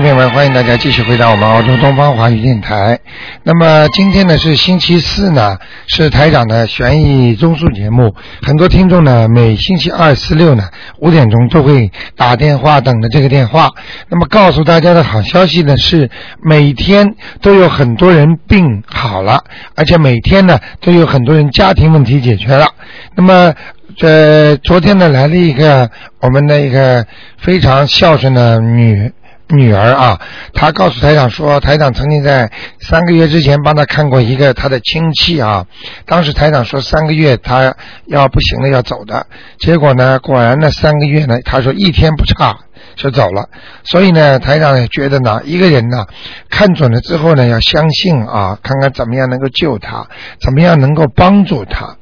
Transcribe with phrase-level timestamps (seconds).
[0.00, 2.98] 朋友们，欢迎大家继续回到我们澳洲东方华语电台。
[3.42, 5.58] 那么今天呢是星期四呢，
[5.88, 8.14] 是台长的悬疑综述节目。
[8.40, 13.68] 很多听众呢每星期二、四、六呢五点钟都会打电话等着这个电话。
[14.08, 16.08] 那么告诉大家的好消息呢是，
[16.42, 19.44] 每天都有很多人病好了，
[19.74, 22.68] 而且每天呢都有很多人家庭问题解决了。
[23.14, 23.52] 那么。
[23.96, 27.04] 这昨天呢来了一个我们的一个
[27.38, 29.12] 非常孝顺的女
[29.50, 30.20] 女儿啊，
[30.52, 35.66] 她告诉台长说，台长曾经在三个月之前帮她看过一个她的亲戚啊，
[36.06, 37.74] 当时台长说三个月她
[38.06, 39.26] 要不行了要走的，
[39.58, 42.56] 结果呢果然呢三个月呢，她说一天不差
[42.96, 43.48] 就走了，
[43.84, 46.06] 所以呢台长也觉得呢一个人呢
[46.48, 50.06] 看准了之后呢要相信啊，看看怎么样能够救他，
[50.40, 51.96] 怎么样能够帮助他。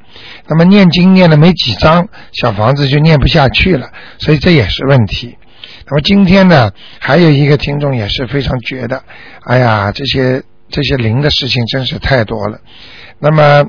[0.49, 5.37] 那么念经念了没几章，小房子就念不下去了，所以这也是问题。
[5.91, 9.03] 那么今天呢，还有一个听众也是非常觉得，
[9.45, 12.61] 哎呀，这些这些灵的事情真是太多了。
[13.19, 13.65] 那么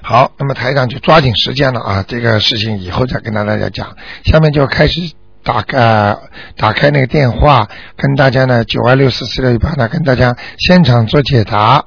[0.00, 3.96] 好，那么台长就抓紧时间了啊，这个事情以后再跟大家讲。
[4.24, 5.00] 下面就开始
[5.42, 6.16] 打开
[6.56, 11.84] 打开那个电话，跟大家呢九二六四四六一八呢，跟大家现场做解答。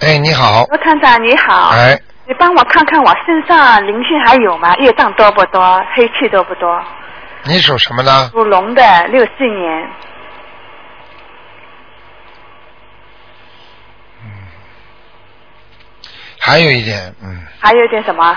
[0.00, 4.74] 哎，你好，罗探长你好，哎，你帮我看看我身上灵性还有吗？
[4.76, 5.82] 业障多不多？
[5.94, 6.82] 黑气多不多？
[7.44, 8.28] 你属什么呢？
[8.32, 9.88] 属龙的，六四年。
[16.40, 18.36] 还有一点，嗯，还有一点什么？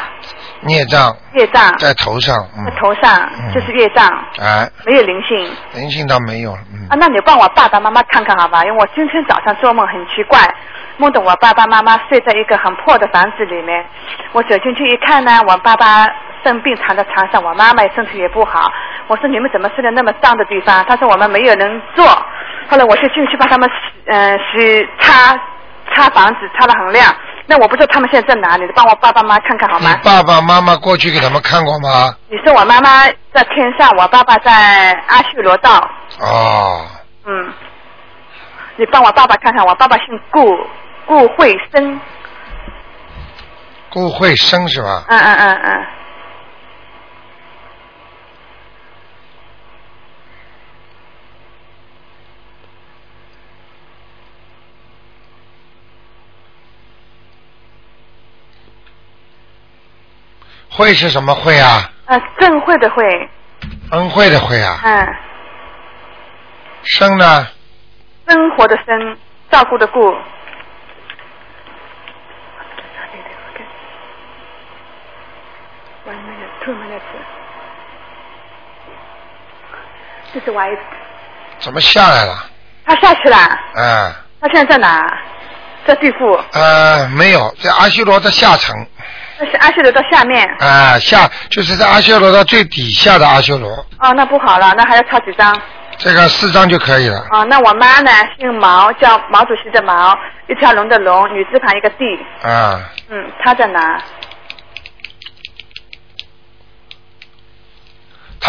[0.61, 4.07] 孽障孽障在头上，嗯在，头上嗯就是业障，
[4.39, 8.63] 哎，没有灵性灵性倒没有，嗯啊。，那你帮我爸爸妈妈看看好吧？
[8.65, 10.39] 因为我今天早上做梦很奇怪，
[10.99, 13.83] 梦到我爸爸妈妈睡在一个很破的房子里面。
[14.33, 16.05] 我走进去一看呢，我爸爸
[16.43, 18.71] 生病躺在床上，我妈妈也身体也不好。
[19.07, 20.85] 我说你们怎么睡在那么脏的地方？
[20.85, 22.05] 他说我们没有人做。
[22.69, 25.33] 后来我就进去帮他们洗，呃，洗擦
[25.95, 27.15] 擦房子，擦得很亮。
[27.47, 29.99] 那我不知道他们现在在哪里，你帮我爸爸妈妈看看好你吗？
[30.03, 32.13] 爸爸妈妈过去给他们看过吗？
[32.27, 35.71] 你说我妈妈在天上，我爸爸在阿修罗道。
[36.19, 36.85] 哦，
[37.25, 37.51] 嗯，
[38.75, 40.59] 你帮我爸爸看看，我爸爸姓顾，
[41.09, 41.99] 顾慧生。
[43.89, 45.05] 顾慧生是吧？
[45.07, 45.85] 嗯嗯嗯嗯。
[60.69, 61.91] 慧是什么慧啊？
[62.05, 63.03] 呃，正会的会，
[63.93, 64.79] 恩惠的惠啊？
[64.83, 65.15] 嗯，
[66.83, 67.47] 生呢？
[68.27, 69.17] 生活的生，
[69.49, 69.99] 照顾的顾。
[80.33, 80.41] 是
[81.59, 82.45] 怎么下来了？
[82.85, 83.37] 他下去了，
[83.75, 85.19] 嗯，他现在在哪？
[85.85, 88.75] 在地府，呃，没有，在阿修罗的下层，
[89.39, 90.47] 那是阿修罗的下面。
[90.59, 95.59] 啊、下就是在阿修罗的最底下的阿修罗，哦，那不好了，那还要抄几张？
[95.97, 97.25] 这个四张就可以了。
[97.31, 98.11] 哦，那我妈呢？
[98.37, 102.05] 姓毛，叫毛主席的毛，一条龙的龙，女字旁一个地。
[102.43, 102.79] 啊、
[103.09, 103.99] 嗯，她在哪？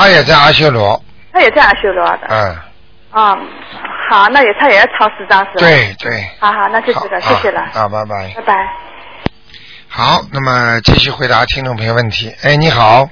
[0.01, 0.99] 他也在阿修罗，
[1.31, 2.27] 他也在阿修罗的。
[2.31, 2.57] 嗯，
[3.11, 3.39] 啊，
[4.09, 5.61] 好，那也他也要抄十张是吧？。
[5.61, 6.27] 对对。
[6.39, 7.67] 好好，那就是了，谢谢了。
[7.73, 8.33] 好，拜拜。
[8.37, 8.73] 拜拜。
[9.89, 12.33] 好，那么继续回答听众朋友问题。
[12.43, 13.09] 哎，你好，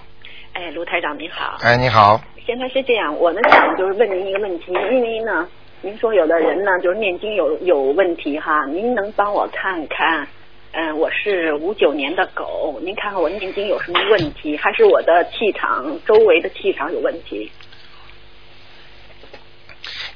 [0.54, 1.59] 哎，卢台长您好。
[1.60, 5.47] 哎，你好，现在是这样，我呢想就是问您一个问题，因为呢，
[5.82, 10.27] 您说有的人呢就是念经有有问题哈，您能帮我看看？
[10.72, 17.50] 嗯、我是五九年的狗，您看看我念经有什么问题，还是我的气场周围的气场有问题？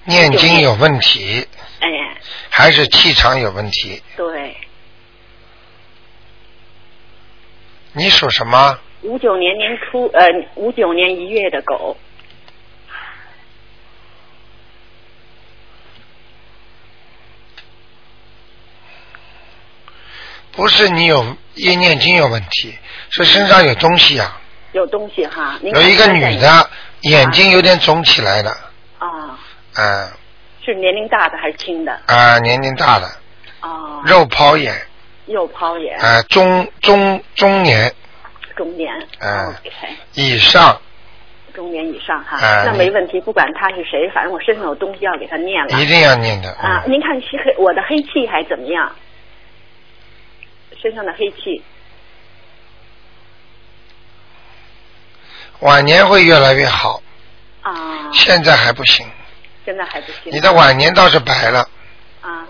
[0.04, 1.46] 念经有问题，
[1.80, 1.88] 哎，
[2.50, 4.02] 还是气场有问题？
[4.16, 4.56] 对，
[7.94, 8.78] 你属什么？
[9.02, 10.26] 五九年年初，呃，
[10.56, 11.96] 五九年一月的狗，
[20.52, 22.74] 不是你有一念经有问题，
[23.10, 24.38] 是身上有东西啊。
[24.72, 25.58] 有东西哈。
[25.62, 26.70] 有一个女的，
[27.02, 28.50] 眼睛有点肿起来了，
[28.98, 29.38] 啊，
[29.76, 30.08] 嗯
[30.64, 31.92] 是年龄大的还是轻的？
[32.06, 33.06] 啊，年龄大的，
[33.60, 34.74] 啊，肉泡眼，
[35.26, 37.92] 肉泡眼，啊，中中中年
[38.56, 38.94] 中年。
[39.20, 39.70] 嗯 OK。
[40.14, 40.80] 以上，
[41.52, 45.80] 中年以上哈，哎那没问题，不管他是谁，反正我身上有东西要给他念了。
[45.80, 46.50] 一定要念的。
[46.52, 48.90] 啊，嗯您看是黑我的黑气还怎么样？
[50.82, 51.62] 身上的黑气。
[55.60, 57.00] 晚年会越来越好，
[57.62, 58.10] 啊。
[58.12, 59.06] 现在还不行，
[59.64, 60.32] 现在还不行。
[60.32, 61.68] 你的晚年倒是白了，
[62.20, 62.44] 啊，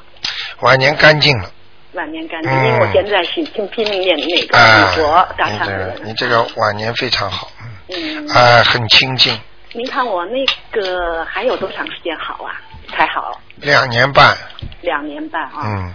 [0.61, 1.53] 晚年干净了。
[1.93, 6.01] 晚年干净，嗯因为我现在是拼拼命练那个啊，礼佛大你这个忏悔。
[6.05, 7.53] 你这个晚年非常好，
[7.89, 9.39] 嗯，啊，很清净，
[9.75, 12.59] 您看我那个还有多长时间好啊？
[12.89, 13.39] 才好。
[13.57, 14.35] 两年半，
[14.81, 15.61] 两年半啊。
[15.65, 15.95] 嗯，嗯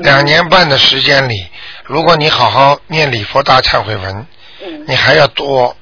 [0.00, 1.46] 两年半的时间里，
[1.84, 4.26] 如果你好好念礼佛大忏悔文，
[4.62, 5.76] 嗯，你还要多，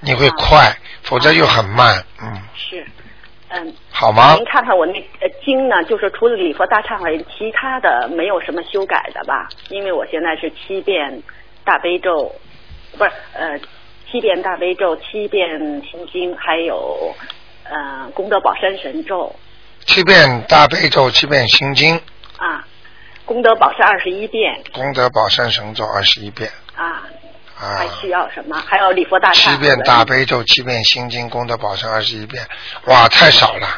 [0.00, 2.86] 你会快，否则又很慢，嗯，是，
[3.48, 3.74] 嗯。
[3.90, 4.34] 好吗？
[4.34, 4.44] 您？
[4.44, 9.48] 看看我那呃经呢，就是除了礼佛大忏悔，其他的没有什么修改的吧？
[9.70, 11.20] 因为我现在是七遍
[11.64, 12.32] 大悲咒，
[12.96, 13.58] 不是呃
[14.08, 15.48] 七遍大悲咒，七遍
[15.90, 17.12] 心经，还有
[17.64, 19.34] 呃功德宝山神咒。
[19.84, 22.00] 七遍大悲咒，七遍心经，
[22.36, 22.64] 啊，
[23.28, 27.04] 功德宝山二十一遍功德宝山神咒二十一遍，啊，
[27.60, 28.56] 啊还，需要什么？
[28.66, 32.42] 还有礼佛大忏七遍大悲咒，七遍心经，功德宝山二十一遍，
[32.86, 33.68] 哇，太少了。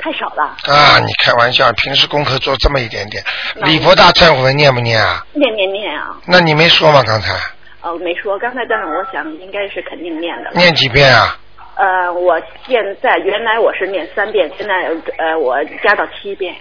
[0.00, 3.22] 太少了，啊，你开玩笑，平时功课做这么一点点，
[3.54, 5.24] 那礼佛大忏悔文念不念啊？
[5.32, 6.16] 念念念啊！
[6.26, 7.04] 那你没说吗？
[7.06, 7.38] 刚才
[7.82, 10.50] 哦，没说，刚才但是我想应该是肯定念的。
[10.54, 11.38] 念几遍啊？
[11.76, 12.36] 呃，我
[12.66, 14.74] 现在原来我是念三遍，现在
[15.18, 16.52] 呃我加到七遍，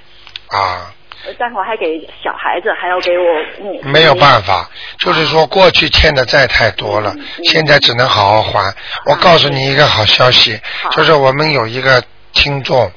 [0.49, 0.93] 啊，呃
[1.37, 4.69] 但是我还给小孩子，还要给我母没有办法，
[4.99, 7.13] 就是说过去欠的债太多了
[7.45, 8.73] 现在只能好好还。
[9.05, 12.03] 我告诉你一个好消息，好就是我们有一个
[12.33, 12.91] 听众，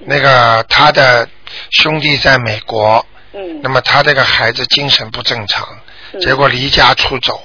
[0.00, 1.28] 那个他的
[1.70, 5.66] 兄弟在美国，嗯那么他这个孩子精神不正常，
[6.12, 7.42] 嗯结果离家出走，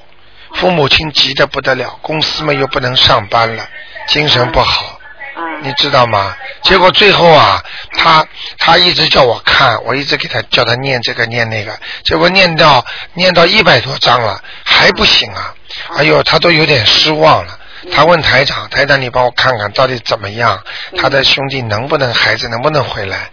[0.53, 3.67] 父母亲急得不得了，公司们又不能上班了，
[4.07, 4.94] 精神不好。
[5.35, 6.35] 啊你知道吗？
[6.63, 7.61] 结果最后啊，
[7.97, 8.25] 他
[8.57, 12.83] 他一直叫我看，我一直给他叫他念这个念那个，结果念到
[13.13, 15.53] 念到一百多章了，还不行啊！
[15.97, 17.59] 哎呦，他都有点失望了。
[17.91, 20.63] 他问台长，台长你帮我看看到底怎么样？
[20.97, 23.29] 他的兄弟能不能孩子能不能回来？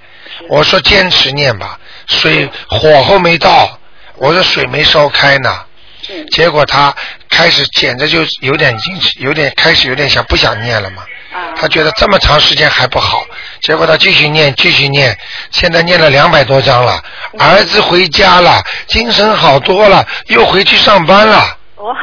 [0.49, 1.79] 我说坚持念吧，
[2.09, 3.79] 水火候没到，
[4.17, 5.65] 我说水没烧开呢。
[6.09, 6.93] 嗯结果他
[7.31, 11.05] 开始简直就有点已经有点开始有点想不想念了嘛。
[11.33, 13.25] 啊他觉得这么长时间还不好，
[13.61, 15.17] 结果他继续念，继续念，
[15.51, 17.03] 现在念了两百多章了。
[17.39, 21.59] 儿子回家了，精神好多了，又回去上班了。
[21.77, 21.97] 哇，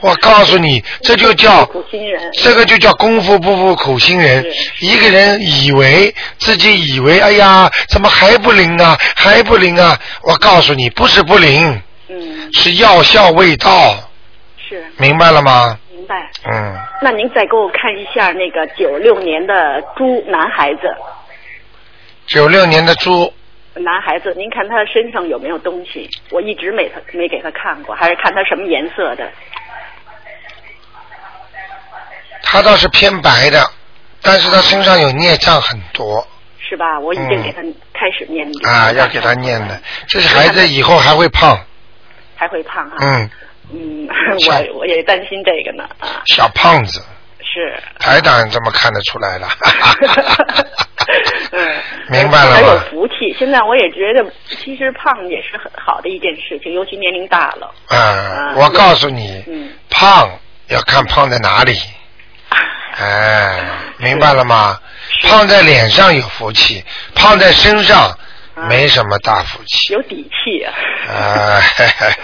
[0.00, 4.44] 我告诉你，这就叫苦心人，这个就叫功夫不负苦心人。
[4.80, 9.98] 一个人以为自己以为，哎呀，怎么还不灵啊，还不灵啊？
[10.22, 13.94] 我告诉你，不是不灵，嗯是药效未到，
[14.68, 15.78] 是明白了吗？
[16.44, 20.80] 嗯，那您再给我看一下那个九六年的猪男孩子，
[22.26, 23.32] 九六年的猪，
[23.74, 26.08] 男孩子，您看他身上有没有东西？
[26.30, 29.30] 我一直没他没给他看过，还是看他什么颜色的？
[32.42, 33.60] 他倒是偏白的，
[34.22, 36.26] 但是他身上有孽障很多
[36.58, 36.98] 是吧？
[37.00, 37.60] 我已经给他
[37.92, 39.80] 开始念嗯啊，要给他念的。
[40.06, 41.58] 这是孩子以后还会胖，
[42.36, 42.96] 还会胖啊。
[43.00, 43.30] 嗯，
[44.72, 47.00] 我我也担心这个呢啊，小胖子，
[47.40, 47.76] 是。
[47.98, 49.48] 台长这么看得出来了？
[51.52, 51.68] 嗯，
[52.10, 52.78] 明白了很有？
[52.90, 53.34] 福气。
[53.38, 54.24] 现在我也觉得，
[54.62, 57.72] 其实胖也是很好的一件事情，尤其年龄大了。
[57.88, 60.28] 啊，我告诉你，嗯，胖
[60.68, 61.78] 要看胖在哪里，
[62.98, 63.60] 哎，
[63.98, 64.78] 明白了吗？
[65.22, 68.18] 胖在脸上有福气，胖在身上啊
[68.68, 69.92] 没什么大福气。
[69.92, 70.72] 有底气啊。
[71.08, 71.60] 啊，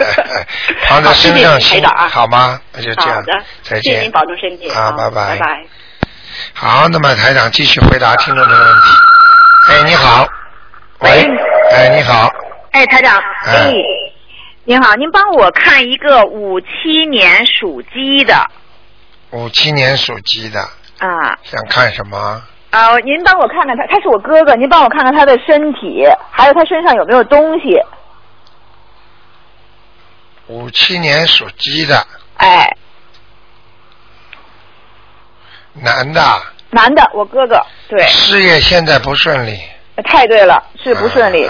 [0.87, 2.59] 胖在身上行好吗？
[2.73, 3.23] 那就这样
[3.61, 4.11] 再见谢谢您。
[4.11, 5.65] 保重身体啊拜拜拜拜。
[6.53, 8.89] 好，那么台长继续回答听众的问题。
[9.69, 10.27] 哎，你好，
[10.99, 11.37] 喂喂，
[11.71, 12.29] 哎，你好，
[12.71, 13.73] 哎，台长，哎哎，
[14.65, 18.49] 您好，您帮我看一个五七年属鸡的
[19.31, 20.59] 五七年属鸡的，
[20.99, 22.41] 啊想看什么？
[22.73, 27.79] 啊，您帮我看看他，他是我哥哥，您帮我看看他的身体，还有他身上有没有东西？
[30.47, 32.03] 五七年属鸡的，
[32.37, 32.75] 哎，
[35.73, 36.19] 男的，
[36.71, 39.55] 男的，我哥哥，对，事业现在不顺利，
[40.03, 41.47] 太对了，是不顺利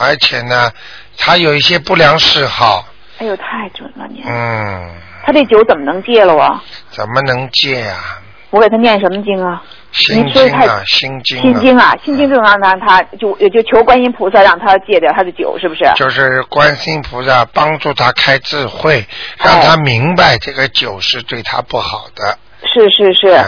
[0.00, 0.72] 而且呢，
[1.18, 2.86] 他有一些不良嗜好，
[3.18, 4.94] 哎呦，太准了您，嗯，
[5.26, 6.62] 他这酒怎么能戒了啊？
[6.88, 7.96] 怎么能戒呀、
[8.48, 9.62] 我给他念什么经啊？
[9.94, 15.84] 心经啊，心经啊，心经啊，心经就让他他就就求观音菩萨让他戒掉他的酒，是不是？
[15.94, 19.06] 就是观音菩萨帮助他开智慧，
[19.38, 22.36] 让他明白这个酒是对他不好的。
[22.66, 23.28] 是是是。
[23.28, 23.44] 啊，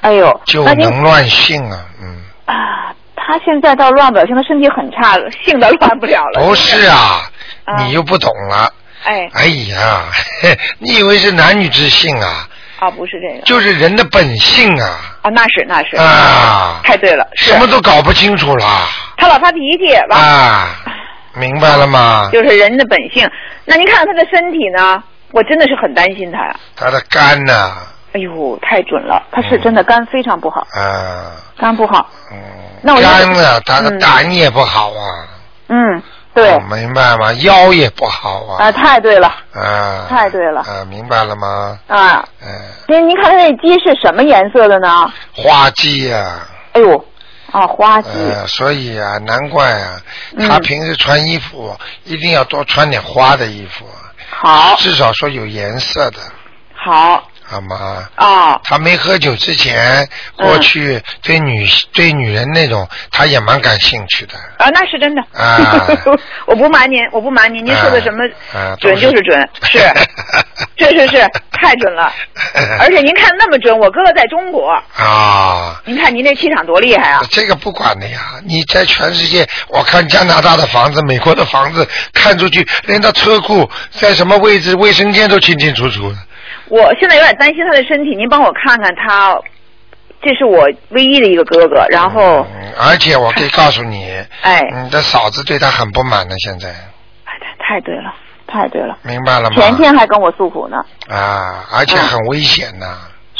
[0.00, 6.42] 哎呦，酒能乱性啊，嗯，啊，他现在倒乱不了，现在身体很差，性都乱不了了。
[6.46, 7.30] 不是啊，
[7.66, 8.72] 啊你又不懂了。
[9.04, 10.04] 哎，哎呀，
[10.40, 12.48] 嘿 你以为是男女之性啊？
[12.82, 13.44] 啊，不是这个。
[13.44, 14.88] 就是人的本性啊
[15.22, 15.96] 啊，那是那是。
[15.96, 18.66] 啊，太对了，什么都搞不清楚了
[19.16, 20.66] 他老发脾气，完、啊，
[21.36, 22.28] 明白了吗？
[22.32, 23.24] 就是人的本性。
[23.64, 25.00] 那您看看他的身体呢？
[25.30, 26.56] 我真的是很担心他呀。
[26.74, 27.72] 他的肝呢，
[28.14, 32.10] 哎呦，太准了，他是真的肝非常不好，啊，肝不好。
[32.32, 32.36] 嗯，
[32.82, 35.06] 那我肝呢，他的嗯胆也不好啊，
[35.68, 36.02] 嗯，
[36.34, 37.32] 对，哦明白吗？
[37.34, 39.28] 腰也不好啊，啊，太对了。
[39.54, 40.60] 啊，太对了。
[40.62, 41.78] 啊，明白了吗？
[41.88, 42.24] 啊。
[42.42, 42.48] 哎，
[42.88, 45.12] 您您看他那鸡是什么颜色的呢？
[45.34, 46.40] 花鸡呀，
[46.72, 47.04] 哎呦，
[47.50, 48.08] 啊，花鸡。
[48.10, 50.00] 呃，所以啊，难怪啊，
[50.36, 50.48] 嗯。
[50.48, 53.84] 他平时穿衣服一定要多穿点花的衣服，
[54.30, 56.18] 好，至少说有颜色的，
[56.74, 57.22] 好
[57.52, 58.08] 好吗？
[58.16, 64.34] 哦，他没喝酒之前，过去对女、对女人那种，他也蛮感兴趣的。
[64.56, 65.22] 啊，那是真的。
[65.34, 65.86] 啊
[66.46, 68.24] 我不瞒您，我不瞒您，您说的什么
[68.58, 69.78] 啊准就是准，是，
[70.78, 72.10] 是是是，太准了。
[72.80, 77.22] 而且您看那么准，我哥哥在中国，啊，您看您那气场多厉害啊！
[77.30, 86.16] 这个不管的呀，你在全世界，我看加拿大的房子、美国的房子，看出去连到车库在什么位置、卫生间都清清楚楚的。
[86.68, 89.36] 我现在有点担心他的身体，您帮我看看他，
[90.22, 94.08] 这是我唯一的一个哥哥，然后，嗯，而且我可以告诉你，
[94.42, 98.14] 哎，你的嫂子对他很不满呢，现在哎太太对了，
[98.46, 99.56] 太对了，明白了吗？
[99.56, 100.76] 前天还跟我诉苦呢，
[101.08, 102.86] 啊，而且很危险呢，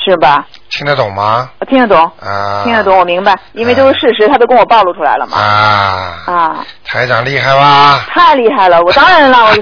[0.04, 0.46] 是吧？
[0.70, 1.50] 听得懂吗？
[1.60, 5.38] 我听得懂，啊，听得懂，我明白，因为都是事实，他都跟我暴露出来了嘛。
[5.38, 8.04] 啊，啊，台长厉害吧？
[8.08, 8.82] 太厉害了！
[8.82, 9.54] 我当然了，我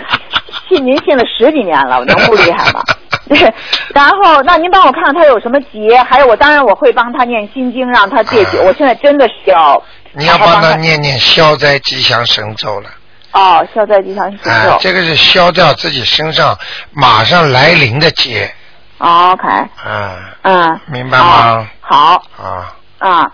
[0.69, 2.83] 信您信了十几年了，我能不厉害吗？
[3.31, 3.55] 对，
[3.95, 8.59] 然后那您帮我看看他有什么结，还有我当然我会帮他念心经，让他戒酒。
[8.59, 9.83] 啊 我现在真的是要。
[10.13, 12.91] 你要帮他念念消灾吉祥神咒了，
[13.33, 16.59] 哦，消灾吉祥神哎咒。，这个是消掉自己身上
[16.91, 18.53] 马上来临的劫，
[18.99, 19.47] 哦 OK，
[19.87, 21.69] 嗯，嗯，明白吗？
[21.81, 23.33] 好啊，啊，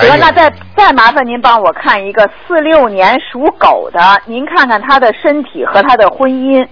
[0.00, 6.66] 得了，那再再麻烦您帮我看一个四六年属狗的，您看看他的身体和他的婚姻，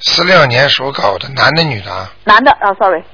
[0.00, 2.12] 四六年属狗的，男的女的啊？
[2.24, 3.04] 男的啊、s o r r y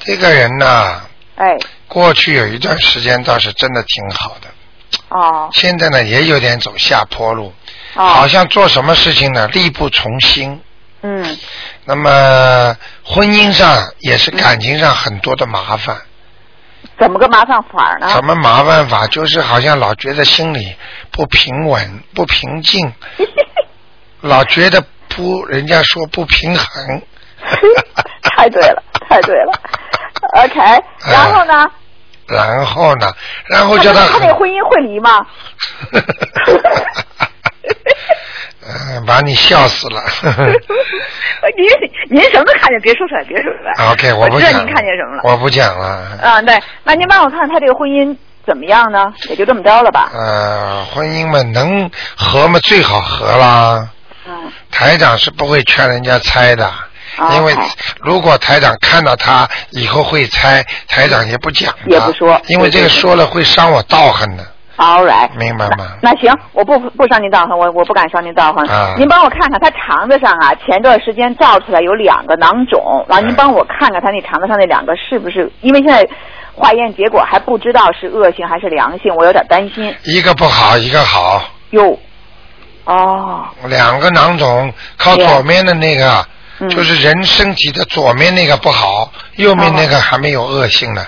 [0.00, 1.02] 这个人呢，
[1.36, 1.56] 哎，
[1.86, 4.48] 过去有一段时间倒是真的挺好的，
[5.10, 5.50] 哦。
[5.52, 7.52] 现在呢也有点走下坡路，
[7.94, 10.62] 哦，好像做什么事情呢力不从心。
[11.02, 11.38] 嗯，
[11.84, 15.96] 那么婚姻上也是感情上很多的麻烦，
[16.98, 18.08] 怎么个麻烦法呢？
[18.10, 19.06] 什么麻烦法？
[19.06, 20.76] 就是好像老觉得心里
[21.10, 22.92] 不平稳、 不平静，
[24.20, 27.02] 老觉得不，人家说不平衡。
[28.22, 29.52] 太对了，太对了。
[30.42, 30.60] OK，
[31.10, 31.70] 然后呢？
[32.26, 33.12] 然后呢？
[33.46, 35.24] 然后他叫他他那婚姻会离吗？
[38.68, 40.02] 嗯，把你笑死了。
[41.56, 43.92] 您您什么都看见，别说出来，别说出来。
[43.92, 44.58] OK，我不知道。
[44.58, 45.22] 您看见什么了。
[45.24, 46.18] 我不讲了。
[46.22, 48.14] 啊，对，那您帮我看他这个婚姻
[48.46, 49.12] 怎么样呢？
[49.28, 50.10] 也就这么着了吧。
[50.12, 53.88] 呃，婚姻嘛，能和嘛最好和啦。
[54.26, 54.52] 嗯。
[54.70, 56.66] 台长是不会劝人家猜的，
[57.16, 57.56] 哦因为
[58.02, 64.46] 如果台长看到他以后会猜，台长也不讲的，也不说因为这个说了会伤我道行的，
[64.78, 65.96] All right，明白吗？
[66.00, 68.64] 那行，我不不伤您道行，我我不敢伤您道行。
[68.68, 75.50] 啊您帮我看看他肠子上啊，前段时间照出来有两个囊肿，然后您嗯帮我看看他那肠子上那两个是不是？
[75.62, 76.08] 因为现在
[76.54, 79.92] 化验结果还不知道是恶性还是良性，我有点担心。
[80.04, 81.98] 一个不好，一个好，哟，
[82.84, 86.24] 哦，两个囊肿，靠左面的那个
[86.60, 91.04] 嗯就是人身体的左面那个不好，右面那个还没有恶性呢。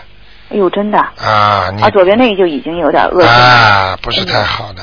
[0.51, 3.37] 哎呦，真的啊，你啊，左边那个就已经有点恶性了。
[3.37, 4.83] 啊，不是太好的。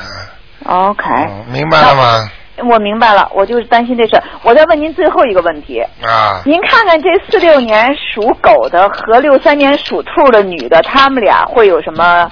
[0.64, 2.30] OK，、嗯，明白了吗？
[2.68, 4.20] 我明白了，我就是担心这事。
[4.42, 12.28] 我再问您最后一个问题，啊，您看看这四六年属狗的和六三年属兔的女的，他们俩会有什么？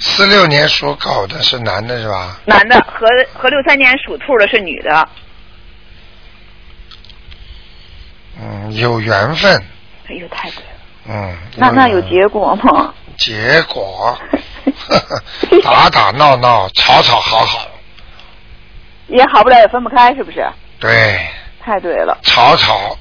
[0.00, 2.40] 四六年属狗的是男的是吧？
[2.46, 5.08] 男的和和六三年属兔的是女的。
[8.42, 9.62] 嗯，有缘分。
[10.08, 10.69] 哎呦，太对了。
[11.08, 11.36] 嗯。
[11.56, 12.94] 那那有结果吗？
[13.18, 14.16] 结果，
[15.62, 17.68] 打打闹闹，吵吵好好，
[19.08, 20.46] 也好不了，也分不开，是不是？
[20.78, 21.20] 对，
[21.62, 22.16] 太对了。
[22.22, 22.96] 吵吵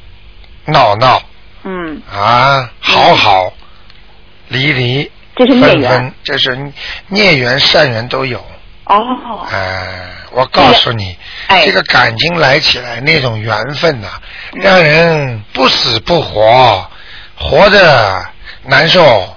[0.65, 1.21] 闹闹
[1.63, 3.53] 嗯，啊，好好
[4.49, 6.71] 离离，这是孽缘分分，这是
[7.07, 8.43] 孽缘善缘都有。
[8.85, 8.97] 哦，
[9.51, 11.15] 哎，我告诉你，
[11.47, 14.07] 哎这个感情来起来那种缘分呐、
[14.55, 16.89] 让人不死不活，
[17.39, 18.25] 活着
[18.63, 19.35] 难受，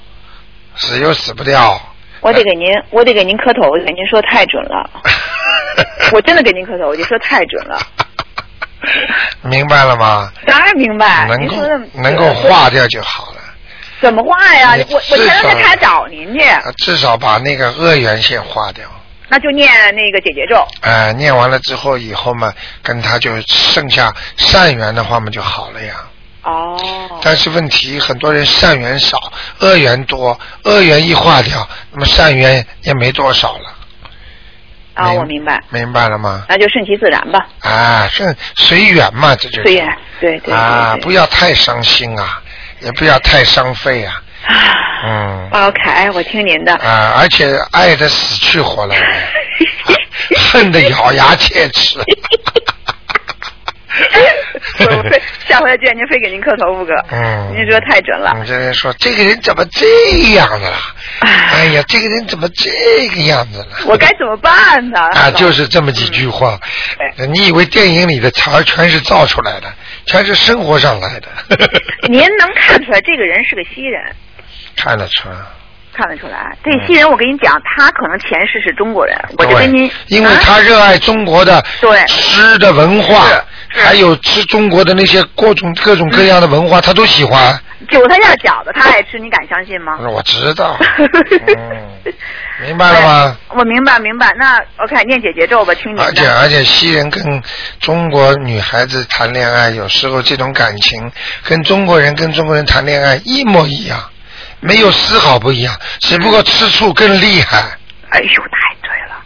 [0.77, 1.81] 死又死不掉。
[2.21, 4.91] 我得给您，我得给您磕头，我给您说太准了。
[6.13, 7.79] 我真的给您磕头，我就说太准了，
[9.43, 10.31] 明白了吗？
[10.47, 11.27] 当然明白。
[11.27, 11.57] 能够
[11.95, 13.39] 能够化掉就好了。
[14.01, 14.77] 怎么化呀？
[14.91, 18.85] 我我前两天还找您去，啊至少把那个恶缘先化掉。
[19.29, 20.67] 那就念那个解结咒。
[20.83, 25.95] 哎、念完了之后，以后嘛，跟他就剩下善缘的话嘛就好了呀。
[26.43, 26.77] 哦。
[27.23, 33.75] 但是问题，很多人善缘少，恶缘多，恶缘一化掉，那么善缘也没多少了。
[34.95, 36.45] 啊，明我明白，明白了吗？
[36.49, 39.87] 那就顺其自然吧，啊，顺随缘嘛，这就是随缘。
[40.21, 42.43] 对对对啊，不要太伤心啊，
[42.81, 44.23] 也不要太伤肺啊。
[44.47, 44.55] 啊，
[45.07, 45.49] 嗯。
[45.51, 46.75] 包凯，我听您的。
[46.77, 48.97] 啊，而且爱的死去活来，
[50.53, 51.99] 恨得咬牙切齿。
[54.91, 56.93] 我我非下回见您非给您磕头不可。
[57.11, 58.35] 嗯您说太准了。
[58.39, 59.87] 你这人说这个人怎么这
[60.35, 60.77] 样子了？
[61.21, 62.71] 哎呀，这个人怎么这
[63.15, 63.67] 个样子了？
[63.87, 65.01] 我该怎么办呢？
[65.15, 66.59] 啊，就是这么几句话。
[67.29, 69.73] 你以为电影里的词儿全是造出来的，
[70.07, 71.29] 全是生活上来的？
[72.09, 74.03] 您能看出来这个人是个西人，
[74.77, 75.35] 看得出来。
[75.95, 76.57] 看得出来。
[76.65, 83.27] 这西人，我跟你讲，他可能前世是中国人，我就跟您，因为啊他热爱中国的对诗的文化，
[83.75, 87.59] 还有吃中国的那些各种各种各样的文化，他都喜欢。
[87.91, 89.99] 韭菜馅饺子他爱吃，你敢相信吗？
[90.09, 90.79] 我知道，
[91.47, 92.13] 嗯，
[92.65, 93.37] 明白了吗？
[93.49, 94.33] 哎我明白明白。
[94.39, 96.27] 那 OK，念姐姐咒吧，听您而且。
[96.27, 97.43] 而且西人跟
[97.81, 101.11] 中国女孩子谈恋爱，有时候这种感情
[101.45, 103.99] 跟中国人跟中国人谈恋爱一模一样，
[104.61, 107.59] 没有丝毫不一样，只不过吃醋更厉害。
[108.11, 108.72] 哎呦，太对了。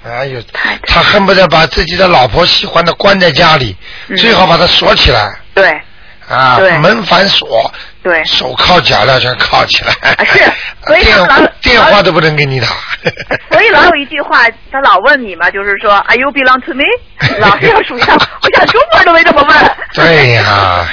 [0.07, 0.41] 哎呦，
[0.87, 3.77] 他恨不得把自己的老婆喜欢的关在家里，
[4.09, 4.17] 嗯。
[4.17, 5.37] 最好把他锁起来。
[5.55, 5.81] 对。
[6.29, 7.73] 啊对，门反锁，
[8.07, 10.39] 对，手铐脚镣全铐起来，啊是
[10.87, 11.27] 所以老
[11.61, 12.69] 电话都不能给你打。
[13.51, 16.85] 所以老有一句话，他老问你嘛，就是说，Are you belong to me？
[17.41, 18.15] 老是要属相。
[18.17, 19.71] 我想中国人都没这么问。
[19.93, 20.87] 对呀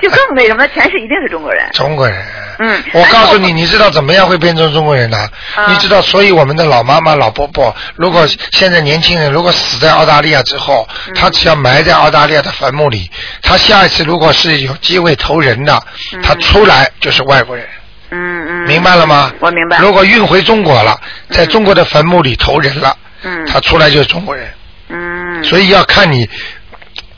[0.00, 1.68] 就更那什么，前世一定是中国人。
[1.72, 2.24] 中国人。
[2.62, 5.16] 嗯我告诉你，哎你知道怎么样会变成中国人呢？
[5.56, 13.10] 啊你知道，所以我们的老妈妈、老伯伯，如果现在年轻人如果死在澳大利亚之后，嗯他只要埋在澳大利亚的坟墓里，
[13.42, 17.66] 他下一次如果是有机会投人的，嗯他出来就是外国人。
[18.10, 18.66] 嗯嗯。
[18.66, 19.32] 明白了吗？
[19.40, 19.78] 我明白。
[19.78, 24.48] 如果运回中国了，在中国的坟墓里投人了，嗯他出来就是中国人。
[24.88, 26.28] 嗯，所以要看你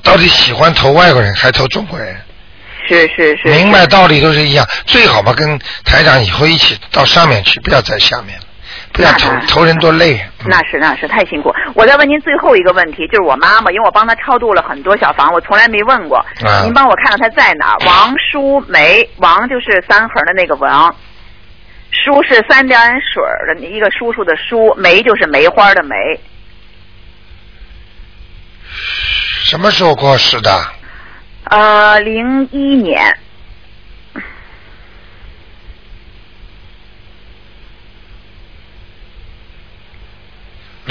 [0.02, 2.14] 到底喜欢投外国人还投中国人。
[2.88, 3.48] 是是是。
[3.48, 8.44] 明白道理都是一样，最好嘛跟台长以后一起到上面去，不要在下面了，
[8.92, 10.14] 不要投那投人多累。
[10.40, 11.54] 嗯那是那是太辛苦。
[11.74, 16.18] 我再问您最后一个问题，就是我妈妈，因为我帮她超度了很多小房，我从来没问过。
[16.44, 17.78] 啊您帮我看看她在哪儿？
[17.86, 20.92] 王淑梅，王就是三横的那个王，
[21.90, 25.94] 淑是三点水儿的一个叔叔的叔，梅就是梅花的梅。
[29.44, 30.50] 什么时候过世的？
[31.44, 33.16] 呃，零一年，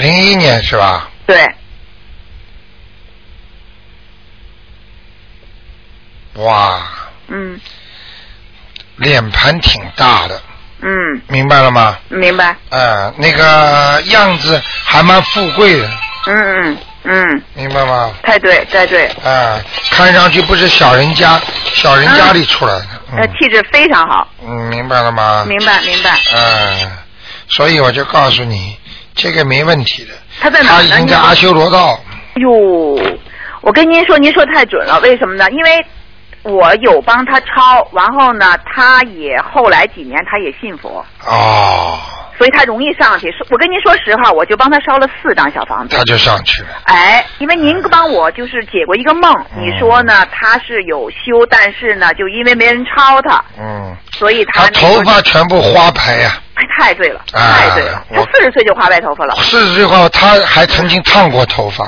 [0.02, 1.08] 零一年是吧？
[1.26, 1.48] 对，
[6.34, 6.82] 哇，
[7.28, 7.60] 嗯
[8.96, 10.42] 脸盘挺大的，
[10.80, 10.90] 嗯，
[11.28, 11.96] 明白了吗？
[12.08, 15.88] 明白，啊，那个样子还蛮富贵的，
[16.26, 18.12] 嗯嗯嗯，明白吗？
[18.24, 19.60] 太对太对，啊，
[19.92, 21.40] 看上去不是小人家，
[21.74, 22.86] 小人家里出来的。
[23.16, 25.44] 呃，嗯气质非常好，嗯，明白了吗？
[25.48, 26.18] 明白明白。
[26.34, 26.90] 嗯，
[27.48, 28.76] 所以我就告诉你，
[29.14, 30.10] 这个没问题的。
[30.40, 30.68] 他在哪？
[30.68, 31.98] 他已经在阿修罗道。
[32.36, 32.50] 哟，
[33.60, 34.98] 我跟您说，您说太准了。
[35.00, 35.46] 为什么呢？
[35.50, 35.84] 因为
[36.42, 41.98] 我有帮他抄，然后呢，他也后来几年他也信佛，哦，
[42.36, 43.30] 所以他容易上去。
[43.30, 45.96] 说我跟您说实话，我就帮他烧了四张小房子。
[45.96, 46.68] 他就上去了。
[46.84, 50.26] 哎，因为您帮我就是解过一个梦，嗯你说呢？
[50.32, 58.04] 他是有修，但是呢，就因为没人抄他，嗯，所以他他头发全部花白呀、哎太对了，啊太对了。
[58.12, 61.84] 他我四十岁就花白头发了四十岁后他还曾经烫过头发。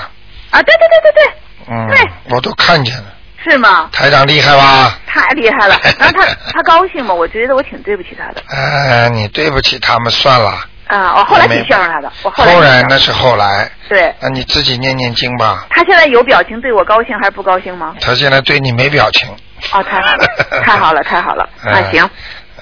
[0.51, 0.63] 啊！
[0.63, 3.05] 对对对对对，嗯对，我都看见了。
[3.49, 3.89] 是吗？
[3.93, 4.99] 台长厉害吧？
[5.07, 5.79] 太厉害了。
[5.99, 7.13] 然后他他高兴吗？
[7.15, 8.43] 我觉得我挺对不起他的。
[8.55, 10.53] 哎，你对不起他们算了。
[10.87, 14.15] 啊，我后来没挺孝顺他的，我后来后挺孝顺来那是后来，对。
[14.21, 15.67] 那你自己念念经吧。
[15.71, 17.95] 他现在有表情，对我高兴还是不高兴吗？
[18.01, 19.29] 他现在对你没表情。
[19.73, 20.27] 哦，太好了，
[20.63, 21.49] 太好了，太好了。
[21.65, 22.11] 嗯那行，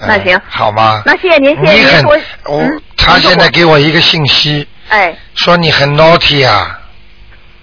[0.06, 1.02] 那行嗯好吗？
[1.04, 2.06] 那谢谢您，谢谢您。
[2.06, 2.16] 我
[2.50, 6.78] 嗯他现在给我一个信息，哎，说你很 naughty 啊。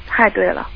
[0.09, 0.67] 太对了。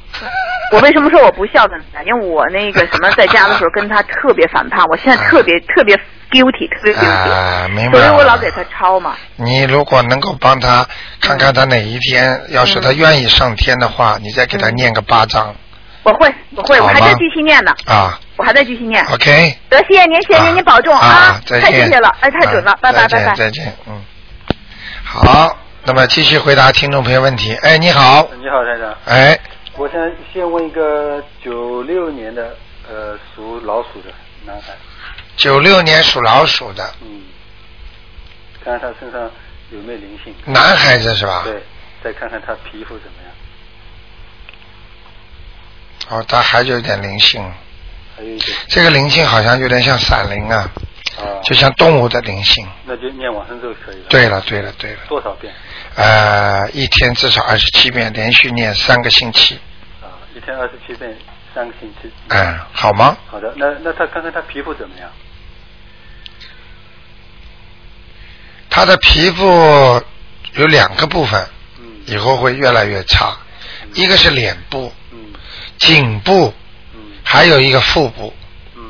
[0.74, 2.04] 我为什么说我不孝顺呢？
[2.06, 5.96] 因为我那个什么，在家的时候跟他特别反叛，我现在特别特别
[6.32, 8.10] guilty，特别 guilty，、啊，明白所以。
[8.18, 9.16] 我老给他抄嘛。
[9.36, 10.86] 你如果能够帮他
[11.22, 15.56] 看看他哪一天，要是他愿意上天的话，你再给他念个八章
[16.02, 18.20] 我会，我会，我还在继续念呢，啊。
[18.36, 19.06] 我还在继续念。
[19.06, 19.56] OK。
[19.70, 21.40] 得，谢谢您，谢谢您，您保重啊！
[21.46, 21.72] 再见。
[21.72, 23.36] 太谢谢了，哎，太准了，啊拜拜，再见拜拜。
[23.36, 24.02] 再见，嗯。
[25.04, 25.56] 好，
[25.86, 27.54] 那么继续回答听众朋友问题。
[27.62, 28.96] 哎，你好，你好，台长。
[29.06, 29.40] 哎，
[29.76, 30.00] 我想
[30.32, 32.56] 先问一个九六年的
[32.88, 34.14] 呃属老鼠的
[34.46, 34.76] 男孩，
[35.36, 36.94] 九六年属老鼠的。
[37.02, 37.24] 嗯，
[38.64, 39.32] 看看他身上
[39.72, 40.34] 有没有灵性。
[40.46, 41.42] 男孩子是吧？
[41.44, 41.64] 对，
[42.04, 43.18] 再看看他皮肤怎么
[46.10, 47.42] 样，哦，他还有点灵性，
[48.16, 48.58] 还有一点。
[48.68, 50.70] 这个灵性好像有点像闪灵啊，
[51.18, 52.68] 啊，就像动物的灵性。
[52.86, 54.06] 那就念往生咒可以了。
[54.10, 55.54] 对了，对了，对了，多少遍？
[55.96, 59.60] 呃，一天至少二十七遍，连续念三个星期，
[60.02, 61.16] 啊，一天二十七遍，
[61.54, 62.12] 三个星期。
[62.30, 63.16] 嗯，好吗？
[63.28, 65.10] 好的，那那他看看他皮肤怎么样？
[68.70, 69.46] 他的皮肤
[70.54, 71.48] 有两个部分，
[71.80, 73.38] 嗯以后会越来越差，
[73.94, 75.20] 一个是脸部、嗯
[75.78, 76.52] 颈部，
[76.96, 78.34] 嗯还有一个腹部，
[78.76, 78.82] 嗯，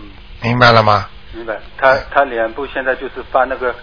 [0.42, 1.10] 明白了吗？
[1.34, 1.60] 明白。
[1.78, 3.76] 他他脸部现在就是发那个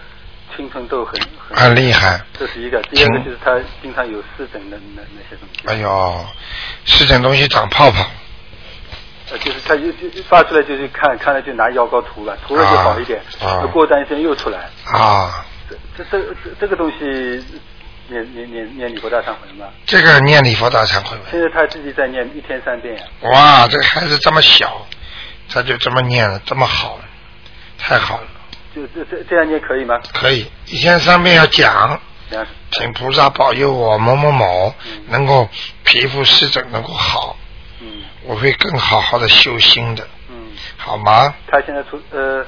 [0.55, 5.67] 青春痘很很很厉害，这是一个，第二个就是他经常有湿疹的那那些东西。
[5.67, 6.25] 哎呦，
[6.85, 8.05] 湿疹东西长泡泡，
[9.31, 14.69] 呃，就是他就就发出来就是看看了就拿药膏涂了，涂了就好一点，啊过段时间又出来。
[14.85, 17.45] 啊，这这这这这个东西
[18.09, 19.67] 念念念念礼佛大忏悔吗？
[19.85, 21.25] 这个念礼佛大忏悔文。
[21.31, 24.85] 现在他自己在念一天三遍呀、哇，这个孩子这么小，
[25.47, 27.03] 他就这么念了，这么好了，
[27.81, 28.27] 太好了，
[28.75, 29.99] 就这这这样念可以吗？
[30.13, 35.49] 可以一天三遍要讲，两请菩萨保佑我某某某嗯能够
[35.83, 37.35] 皮肤湿疹能够好，
[37.81, 40.35] 嗯我会更好好的修心的，嗯，
[40.77, 41.33] 好吗？
[41.47, 42.45] 他现在出呃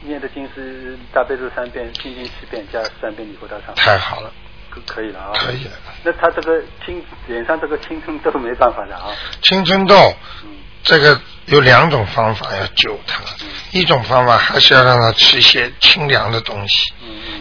[0.00, 4.32] 念的经是大悲咒三遍，心经七遍加三遍礼佛大忏悔，太好了，
[4.70, 5.30] 可可以了啊。
[5.34, 5.70] 可以了。
[6.02, 9.14] 那他这个青脸上这个青春痘没办法的啊。
[9.42, 9.94] 青春痘
[10.44, 10.50] 嗯
[10.82, 13.20] 这个有两种方法要救他，
[13.70, 16.92] 一种方法还是要让他吃一些清凉的东西，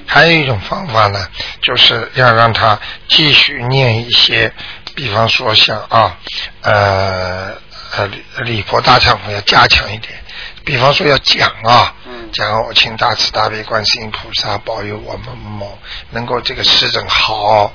[0.05, 1.27] 还有一种方法呢，
[1.61, 4.53] 就是要让他继续念一些，
[4.95, 6.17] 比方说像啊，
[6.61, 7.53] 呃
[7.95, 10.13] 呃礼礼佛大忏悔要加强一点，
[10.63, 15.79] 比方说要讲啊，嗯讲我请大慈大悲观世音菩萨保佑我们某某
[16.11, 17.73] 能够这个湿疹好。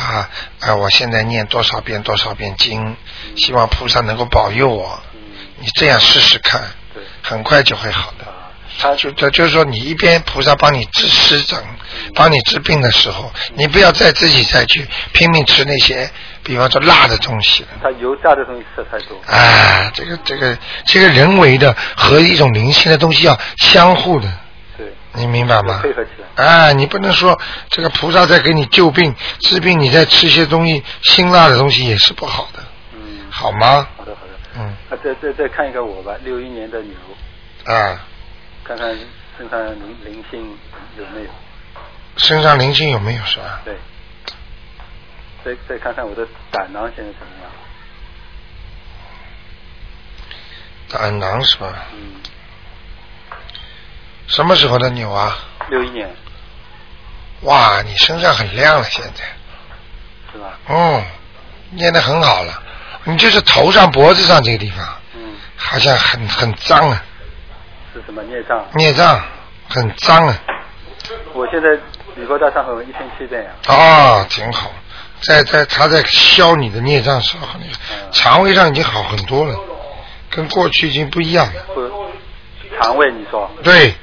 [0.00, 0.74] 嗯啊，啊！
[0.76, 2.96] 我现在念多少遍多少遍经，
[3.36, 4.98] 希望菩萨能够保佑我。
[5.14, 5.20] 嗯，
[5.58, 6.62] 你这样试试看，
[6.94, 8.24] 对很快就会好的。
[8.24, 11.58] 啊，他就这就是说，你一边菩萨帮你治湿疹，
[12.14, 16.10] 帮你治病的时候，你不要再自己再去拼命吃那些，
[16.42, 17.68] 比方说辣的东西了。
[17.82, 19.20] 他油炸的东西吃太多。
[19.26, 24.32] 啊，这个这个这个人为的和一种灵性的东西要相互的，对，
[25.12, 25.80] 你明白吗？
[25.82, 26.44] 配合起来。
[26.44, 32.62] 哎，你不能说这个菩萨在给你救病治病，你再吃一些东西辛辣的东西也是不好的，
[32.94, 33.86] 嗯，好吗？
[33.96, 34.32] 好的好的。
[34.56, 36.94] 嗯那再再再看一个我吧，六一年的牛，
[37.64, 38.00] 啊，
[38.64, 38.96] 看看
[39.38, 40.56] 身上灵灵性
[40.98, 41.30] 有没有？
[42.16, 43.60] 身上灵性有没有是吧？
[43.64, 43.76] 对。
[45.42, 47.50] 再再看看我的胆囊现在怎么样？
[50.88, 51.86] 胆囊是吧？
[51.94, 52.16] 嗯，
[54.30, 55.36] 什么时候的牛啊？
[55.68, 56.08] 六一年
[57.42, 59.24] 哇，你身上很亮了，现在，
[60.32, 60.56] 是吧？
[60.68, 61.04] 嗯，
[61.70, 62.62] 念得很好了。
[63.04, 67.02] 你就是头上、脖子上这个地方，嗯，好像很很脏啊，
[67.92, 68.64] 是什么孽障？
[68.74, 69.20] 孽障
[69.68, 70.38] 很脏啊。
[71.32, 71.70] 我现在
[72.14, 74.70] 礼佛大忏悔文一天七遍呀、哦，挺好。
[75.22, 79.58] 在在他在消你的孽障时候，你嗯肠胃上已经好很多了，
[80.30, 81.62] 跟过去已经不一样了。
[81.74, 81.90] 不，
[82.80, 83.94] 肠胃你说，对，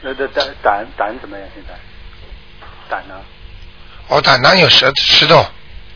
[0.00, 1.48] 那那胆胆胆怎么样？
[1.54, 1.74] 现在
[2.88, 3.14] 胆呢？
[4.08, 5.44] 哦，胆囊有石石头，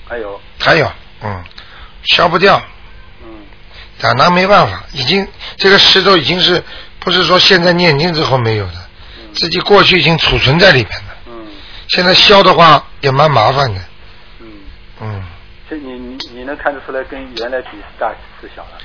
[0.09, 0.91] 还有，还有，
[1.23, 1.45] 嗯，
[2.05, 2.61] 消不掉，
[3.23, 3.29] 嗯
[4.01, 6.63] 胆囊没办法，已经这个石头已经是
[6.99, 8.89] 不是说现在念经之后没有的，
[9.19, 11.47] 嗯自己过去已经储存在里面的，嗯
[11.89, 13.81] 现在消的话也蛮麻烦的，
[14.41, 14.47] 嗯，
[15.01, 15.25] 嗯，
[15.71, 18.11] 这你你你能看得出来跟原来比是大
[18.41, 18.79] 是小了？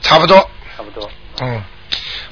[0.00, 0.38] 差不多，
[0.76, 1.10] 差不多。
[1.40, 1.62] 嗯，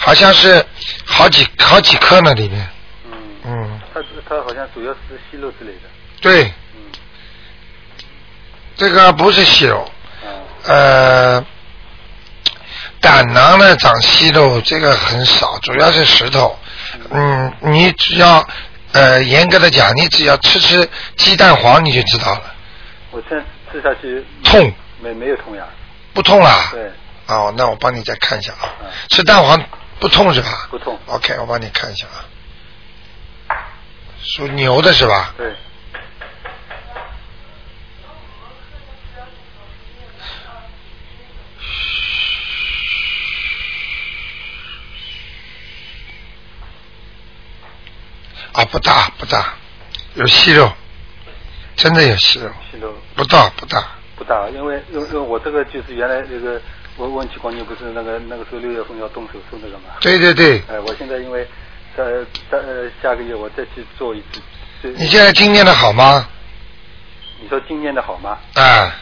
[0.05, 0.65] 好像是
[1.05, 2.69] 好几好几颗呢里面，
[3.07, 3.13] 嗯，
[3.45, 5.89] 嗯，它它好像主要是息肉之类的。
[6.21, 6.81] 对，嗯。
[8.77, 9.89] 这个不是息肉，
[10.25, 10.31] 嗯
[10.67, 11.47] 呃，
[13.01, 16.59] 胆囊呢长息肉这个很少，主要是石头。
[17.11, 18.47] 嗯，你只要
[18.93, 22.55] 呃严格的讲，你只要吃吃鸡蛋黄你就知道了，
[23.11, 24.73] 我现在吃下去痛。
[25.01, 25.65] 没没有痛呀？
[26.13, 26.69] 不痛啦？
[26.73, 26.91] 对，
[27.27, 28.73] 哦，那我帮你再看一下啊。
[28.81, 29.61] 嗯，吃蛋黄
[30.01, 30.69] 不痛是吧？
[30.71, 30.99] 不痛。
[31.07, 32.25] OK，我帮你看一下啊。
[34.23, 35.35] 属牛的是吧？
[35.37, 35.55] 对，
[48.53, 49.55] 啊，不大不大，
[50.15, 50.73] 有息肉，
[51.77, 53.85] 真的有息肉，息肉不大不大。
[54.17, 56.61] 不大，因为因为我这个就是原来那个
[56.97, 59.85] 我问起光年不是那个那个时候六月份要动手术那个嘛。
[60.01, 61.47] 对对对，哎，我现在因为
[61.97, 62.05] 在
[62.51, 64.41] 在呃下个月我再去做一次。
[64.97, 66.29] 你现在经念的好吗？
[67.41, 68.39] 你说经念的好吗？
[68.55, 68.95] 啊，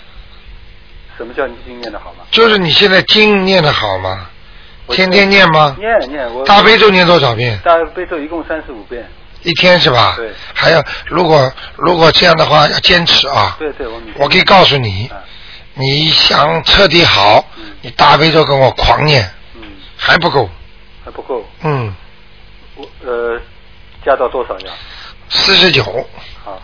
[1.17, 2.25] 什么叫你经念的好吗？
[2.31, 4.27] 就是你现在经念的好吗？
[4.87, 5.77] 我天天念吗？
[5.79, 7.59] 念念我大悲咒念多少遍？
[7.63, 9.07] 大悲咒一共三十五遍。
[9.43, 10.15] 一天是吧？
[10.17, 10.33] 对。
[10.55, 13.57] 还要如果如果这样的话要坚持啊。
[13.59, 15.23] 对对，我我可以告诉你，啊
[15.75, 19.63] 你想彻底好嗯，你大悲咒跟我狂念嗯
[19.97, 20.49] 还不够。
[21.05, 21.93] 还不够，嗯，
[22.77, 23.41] 我呃
[24.05, 24.73] 加到多少呀？
[25.29, 25.83] 四十九，
[26.45, 26.61] 好，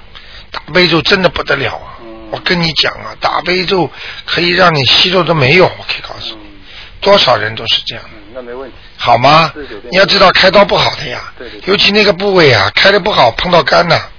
[0.50, 1.98] 大悲咒真的不得了啊！
[2.02, 3.90] 嗯我跟你讲啊，大悲咒
[4.26, 6.48] 可以让你息肉都没有，我可以告诉你，嗯
[7.00, 8.04] 多少人都是这样。
[8.12, 8.76] 嗯，那没问题。
[8.96, 9.82] 好吗49遍？
[9.90, 14.10] 你要知道开刀不好的呀，对对对尤其那个部位啊，开的不好碰到肝呐、嗯，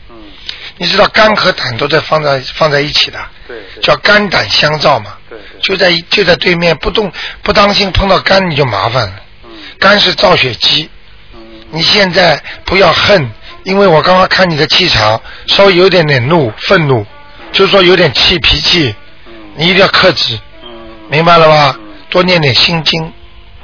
[0.80, 3.84] 你知道肝和胆都在放在放在一起的，对对。
[3.84, 5.62] 叫肝胆相照嘛，对对。
[5.62, 7.12] 就在就在对面，不动
[7.44, 9.14] 不当心碰到肝你就麻烦了。
[9.44, 10.90] 嗯肝是造血机，
[11.34, 11.40] 嗯
[11.72, 13.30] 你现在不要恨，
[13.64, 17.06] 因为我刚刚看你的气场稍微有点点怒愤怒，
[17.52, 18.96] 就是说有点气脾气，
[19.28, 20.70] 嗯你一定要克制，嗯，
[21.10, 21.94] 明白了吗嗯？
[22.10, 23.14] 多念点心经。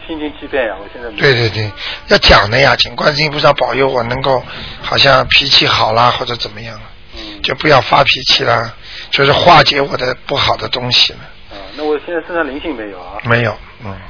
[0.08, 1.72] 心经七遍呀，我现在对对对，
[2.10, 4.44] 要讲的呀，请观世音菩萨保佑我能够
[4.82, 6.95] 好像脾气好啦，或者怎么样，嗯
[7.42, 8.74] 就不要发脾气啦，
[9.12, 11.20] 就是化解我的不好的东西了。
[11.52, 13.18] 啊，那我现在身上灵性没有啊？
[13.24, 14.02] 没有，嗯，啊。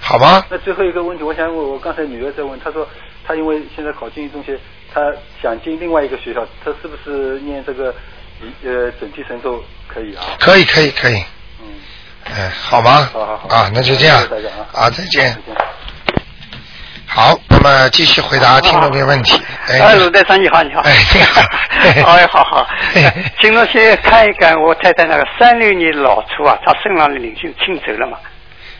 [0.00, 0.44] 好吗？
[0.50, 2.86] 那最后一个问题，我想问，我刚才女儿在问，她说
[3.26, 4.58] 她因为现在考经济中学，
[4.92, 5.00] 她
[5.40, 7.94] 想进另外一个学校，她是不是念这个
[8.64, 10.24] 呃准提神咒可以啊？
[10.40, 11.22] 可以可以可以，
[11.60, 11.66] 嗯，
[12.24, 13.08] 哎，好吗？
[13.12, 15.54] 好好好啊，那就这样谢谢大家啊啊，再见再。
[15.54, 15.64] 见。
[17.06, 19.40] 好，那么继续回答听众朋友问题。
[19.68, 20.80] 哎，哎，卢台长你好，你好。
[20.80, 21.22] 哎你
[22.02, 22.66] 好 哎，好好。
[23.40, 28.18] 请侬先看一看我太太那个三六年老鼠啊，她身上的灵性清走了嘛？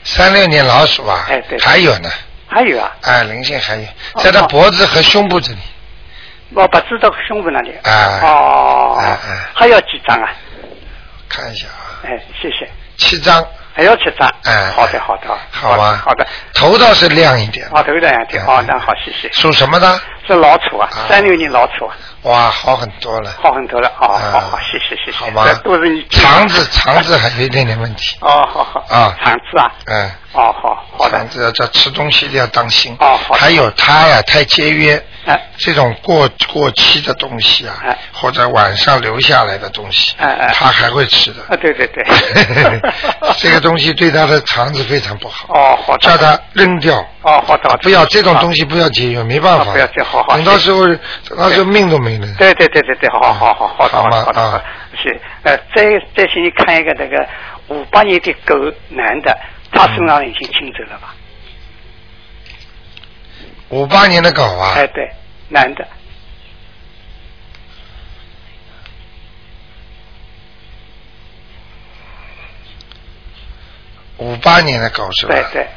[0.04, 2.10] 三六年老鼠啊，哎对还有呢，
[2.48, 3.84] 还有啊，哎，灵性还有，
[4.18, 5.58] 在她脖子和胸部这里，
[6.54, 7.72] 我不知道胸部那里。
[7.84, 8.96] 啊哦。
[8.98, 10.28] 哎哎还要几张啊？
[11.28, 12.68] 看一下啊，哎，谢谢。
[12.98, 14.32] 七张，还要吃饭。
[14.44, 15.28] 哎好的，好的。
[15.50, 16.00] 好吧？
[16.04, 16.26] 好的。
[16.54, 18.42] 头倒是亮一点，啊，头的两天。
[18.44, 19.30] 哎哦，那好，谢谢。
[19.32, 20.00] 属什么的？
[20.26, 23.88] 是老鼠啊啊，三六年老鼠啊，哇，好很多了，好很多了。
[24.00, 25.18] 哦，啊好好，谢谢谢谢。
[25.18, 26.06] 好吧都是你。
[26.10, 28.84] 肠子肠子还有一点点问题， 哦，好好。
[28.88, 29.70] 啊肠子啊。
[29.86, 30.10] 嗯。
[30.32, 31.28] 哦，好好的肠。
[31.28, 32.96] 子要这吃东西一定要当心。
[33.00, 41.42] 哦好还有他呀，太节约，哎这种过过期的东西啊，哎或者晚上留下来的东西，哎哎他还会吃的。
[41.50, 42.02] 啊，对对对。
[43.38, 46.08] 这个东西对他的肠子非常不好，哦，好的。
[46.08, 46.96] 叫他扔掉。
[47.22, 47.76] 哦，好的。
[47.82, 48.64] 不要这种东西。
[48.64, 49.70] 不要节约，没办法。
[49.70, 52.26] 啊不要这好好等到时候，等到时候命都没了。
[52.38, 54.62] 对对对对对，好好好好的好的好的啊。
[54.94, 57.26] 是呃，再再请你看一个那个
[57.68, 58.54] 五八年的狗
[58.90, 59.36] 男的，
[59.72, 61.14] 他身上已经清走了吧？
[63.70, 65.10] 五八年的狗啊，哎，对，
[65.48, 65.88] 男的。
[74.18, 75.34] 五八年的狗是吧？
[75.34, 75.68] 对对，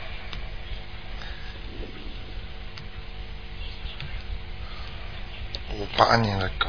[5.77, 6.67] 五八年的狗。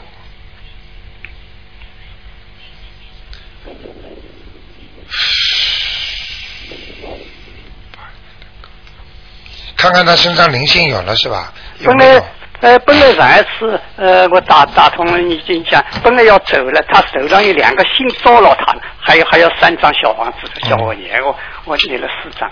[9.76, 11.52] 看看他身上灵性有了是吧？
[11.78, 12.26] 有本来没有？
[12.60, 22.50] 呃，本来上一次呃，我打打通了你经讲，本来要走了，他手上有两个心招了他，还有还有三张小房子嗯小我念，我我念了四张，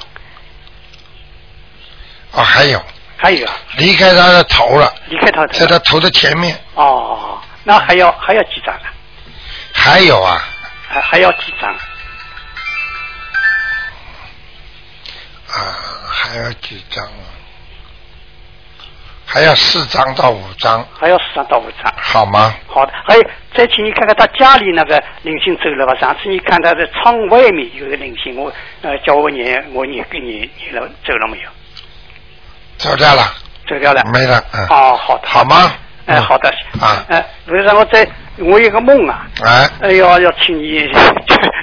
[2.32, 2.78] 哦，还有
[3.16, 8.92] 还有啊，离开他的头了，离开他的在他头的前面，哦，那还要还要几张啊？
[9.72, 10.42] 还有啊，
[10.88, 11.78] 还还要几张啊？
[15.48, 15.56] 啊，
[16.08, 17.32] 还要几张啊？
[19.26, 21.92] 还要四张到五张，还要四张到五张。
[21.96, 22.54] 好吗？
[22.68, 23.22] 好的，还有
[23.54, 25.94] 再请你看看他家里那个灵性走了吧？
[25.98, 31.48] 上次你看他的窗外面有个灵性，我呃叫我念，我念给你念了走了没有？
[32.78, 33.22] 走掉了，
[33.68, 34.02] 走掉了。
[34.12, 35.28] 没了，嗯，哦，好的。
[35.28, 35.72] 好吗？
[36.06, 36.48] 哎，嗯好的。
[36.80, 38.06] 啊哎，不是让我在，
[38.38, 40.90] 我有个梦啊，哎，哎呦，要请你，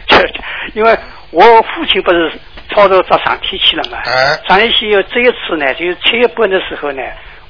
[0.73, 0.97] 因为
[1.31, 2.31] 我父亲不是
[2.73, 3.97] 操作到上天去了嘛。
[4.05, 7.01] 哎上天去这一次呢，就是七月半的时候呢，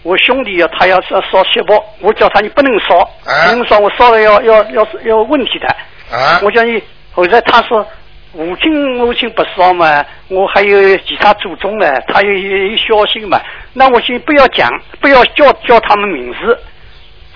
[0.04, 5.68] 我兄弟要他要是要烧锡箔，我叫他你不能烧，哎不能烧，我烧了要要要要问题的。
[6.16, 6.82] 啊我叫你，
[7.14, 7.88] 后来他说
[8.34, 13.42] 母亲母亲不烧嘛，我还有其他祖宗呢，他有有有孝心嘛，
[13.74, 16.58] 那我先不要讲，不要叫叫他们名字，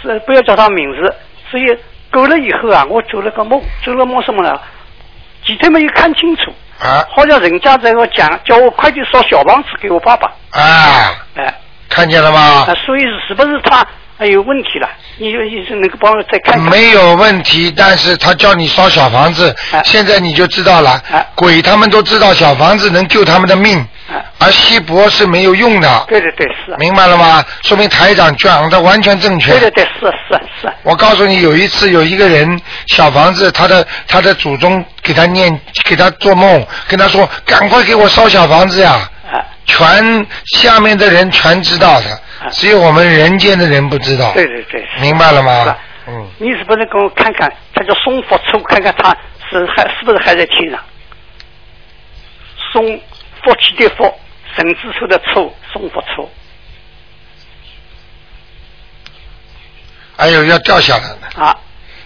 [0.01, 1.13] 是不要叫他们名字，
[1.51, 1.65] 所以
[2.12, 4.58] 过了以后啊，我做了个梦，做了梦什么呢？
[5.45, 11.53] 几天没有看清楚，啊好像人家在我讲，叫我快点烧小房子给我爸爸，啊，哎、
[11.89, 12.73] 看见了吗啊，？
[12.86, 13.86] 所以是不是他
[14.17, 14.88] 哎有问题了？
[15.17, 16.62] 你就医生能够帮我再看看？
[16.69, 21.01] 没有问题，但是他叫你烧小房子，哎现在你就知道了。
[21.12, 23.78] 哎鬼他们都知道小房子能救他们的命，
[24.10, 27.43] 哎而锡箔是没有用的，对对对，是啊，明白了吗？
[27.63, 29.51] 说明台长讲的完全正确。
[29.51, 40.25] 对对对，是是是，我告诉你，有一次有一个人小房子，他的他的祖宗给他念，给他做梦，跟他说：“赶快给我烧小房子呀！”啊，全
[40.58, 44.31] 下面的人全知道的，只有我们人间的人不知道。
[44.34, 45.79] 对对对，明白了吗是啊？
[46.08, 49.15] 嗯，你是不是给我看看，他叫松佛处，看看他
[49.49, 50.79] 是还是不是还在天上？
[52.71, 53.01] 松
[53.43, 54.19] 佛气的佛，
[54.55, 56.29] 神之处的处，松佛处。
[60.17, 61.60] 还有要掉下来了，啊，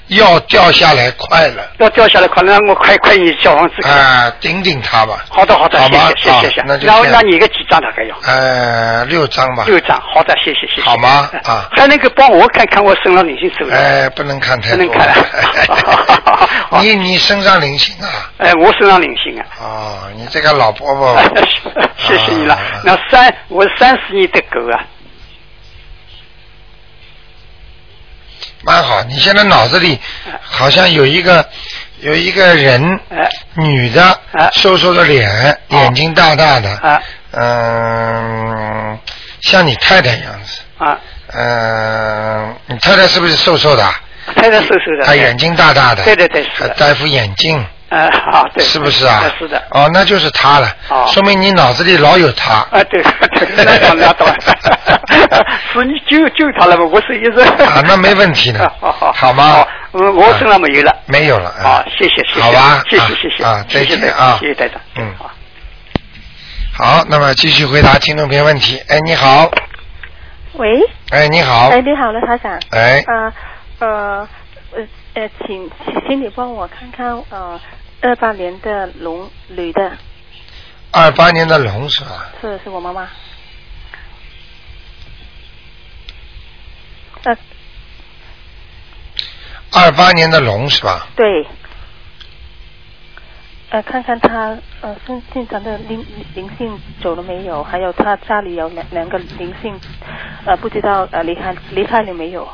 [0.09, 3.93] 要掉下来快了，要掉下来，快那我快快你小房子看。
[3.93, 5.23] 啊，顶顶他吧。
[5.29, 6.63] 好的好的，谢好吗啊谢谢谢谢谢。
[6.65, 8.15] 那就然后那你一个几张大概要？
[8.25, 9.63] 呃，六张吧。
[9.67, 10.81] 六张，好的，谢谢谢谢。
[10.81, 13.75] 好吗哎啊还能够帮我看看我身上灵性走了？
[13.75, 14.77] 哎，不能看太多。
[14.77, 15.13] 不能看
[16.69, 18.31] 好你你身上灵性啊？
[18.39, 19.45] 哎，我身上灵性啊。
[19.61, 21.15] 哦，你这个老伯伯。
[21.97, 22.81] 谢谢你了啊。
[22.83, 24.81] 那三，我三十年的狗啊，
[28.63, 29.99] 蛮好，你现在脑子里
[30.41, 31.47] 好像有一个
[32.01, 33.29] 有一个人，哎。
[33.55, 34.49] 女的，哎。
[34.53, 38.97] 瘦瘦的脸，眼睛大大的，啊嗯，
[39.41, 40.97] 像你太太样子，啊，
[41.33, 43.83] 嗯，你太太是不是瘦瘦的？
[44.35, 45.05] 太太瘦瘦的。
[45.05, 48.63] 她眼睛大大的，对对对还戴副眼镜，啊，好对。
[48.63, 49.31] 是不是啊哎？
[49.37, 49.61] 是的。
[49.71, 52.53] 哦，那就是他了，哦说明你脑子里老有他。
[52.71, 54.27] 啊，对对，那懂那懂，
[55.73, 56.85] 是你救救他了吗？
[56.91, 60.95] 我是一直啊那没问题的好好好吗好，嗯，我身上没有了。
[61.07, 61.51] 没有了。
[61.61, 65.31] 好，谢谢谢谢，好吧谢谢啊谢谢啊再谢谢台见啊谢谢台长，嗯好。
[66.77, 68.79] 好，那么继续回答听众朋友问题。
[68.87, 69.49] 哎，你好，
[70.53, 70.79] 喂，
[71.11, 72.57] 哎，你好，哎，你好，刘台长。
[72.71, 73.33] 哎，啊
[73.79, 73.87] 呃
[74.75, 75.69] 呃呃，请
[76.07, 77.59] 请你帮我看看呃，
[78.01, 79.97] 二八年的龙女的，
[80.91, 82.29] 二八年的龙是吧？
[82.41, 83.09] 是是我妈妈。
[87.23, 87.37] 呃，
[89.71, 91.07] 二八年的龙是吧？
[91.15, 91.45] 对。
[93.71, 97.61] 呃，看看他呃身身上的灵灵性走了没有？
[97.63, 99.79] 还有他家里有两两个灵性，
[100.45, 102.47] 呃，不知道呃离开离开了没有？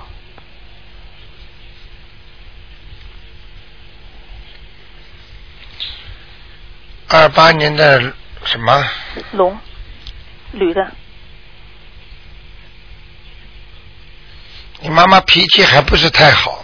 [7.10, 8.02] 二八年的
[8.46, 8.84] 什么？
[9.34, 9.58] 龙，
[10.52, 10.91] 女的。
[14.82, 16.63] 你妈妈脾气还不是太好，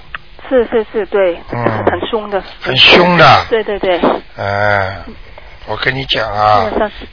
[0.49, 1.63] 是是是，对，嗯。
[1.85, 3.45] 很凶的，很凶的。
[3.49, 3.99] 对对对，
[4.35, 5.03] 嗯，
[5.65, 6.69] 我跟你讲啊，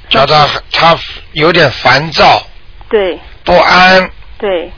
[0.09, 0.97] 叫他他
[1.33, 2.47] 有点烦躁、
[2.88, 3.19] 对。
[3.45, 4.71] 不安，对，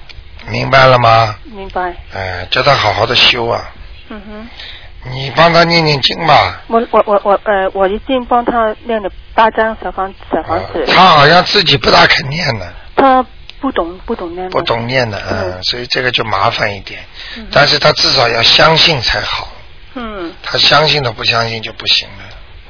[0.48, 1.34] 明白了吗？
[1.44, 1.94] 明白。
[2.14, 3.70] 哎，叫他好好的修啊，
[4.10, 4.48] 嗯哼，
[5.04, 6.60] 你帮他念念经吧。
[6.68, 13.24] 我我我我呃，我已经帮他念了八张小房小房子，他好像自己不大肯念呢，他
[13.60, 17.00] 不懂不懂念，不懂念的，嗯，嗯所以这个就麻烦一点。
[17.38, 17.46] 嗯。
[17.50, 19.48] 但是他至少要相信才好，
[19.94, 20.32] 嗯。
[20.42, 22.24] 他相信都不相信就不行了，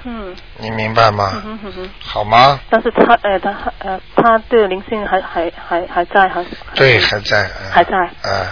[0.04, 0.36] 嗯。
[0.58, 1.42] 你明白吗？
[1.44, 2.60] 嗯好吗？
[2.70, 6.44] 但是他呃他呃他的灵性还还还还在还
[6.76, 7.42] 对，还在。
[7.42, 7.70] 嗯。
[7.72, 7.90] 还在。
[8.22, 8.46] 嗯，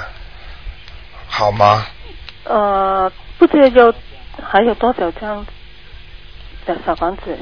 [1.29, 1.87] 好吗？
[2.45, 3.95] 呃不知道有
[4.43, 5.47] 还有多少张
[6.67, 7.39] 的小房子，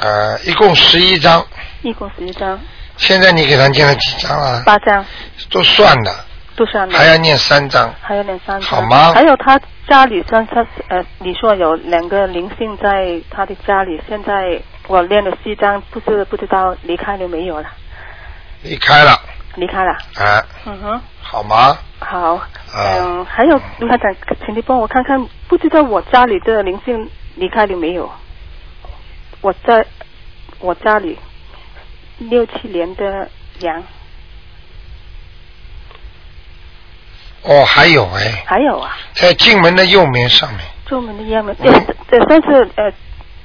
[0.00, 1.44] 呃，一共十一张，
[1.82, 2.58] 一共十一张，
[2.96, 4.62] 现在你给他念了几张啊？
[4.66, 5.04] 八张
[5.50, 6.12] 都算的，
[6.56, 6.98] 都算了。
[6.98, 7.94] 还要念三张。
[8.02, 17.68] 还要念三张，好吗还有他家里像他呃，你说有两个灵性在他的家里，现在我念了四张，不知不知道离开了没有了？
[18.62, 19.20] 离开了，
[19.56, 21.76] 离开了，啊，嗯哼，好吗？
[21.98, 22.40] 好，
[22.74, 28.10] 嗯，还有卢台长，请你帮我看看，不知道我家里的灵性离开了没有？
[29.40, 29.84] 我在
[30.60, 31.18] 我家里
[32.18, 33.28] 六七年的
[33.60, 33.82] 羊，
[37.42, 41.72] 哦，还有哎，还有啊，在进门的右面上面，专门的烟门，呃，
[42.10, 42.92] 呃，上次呃，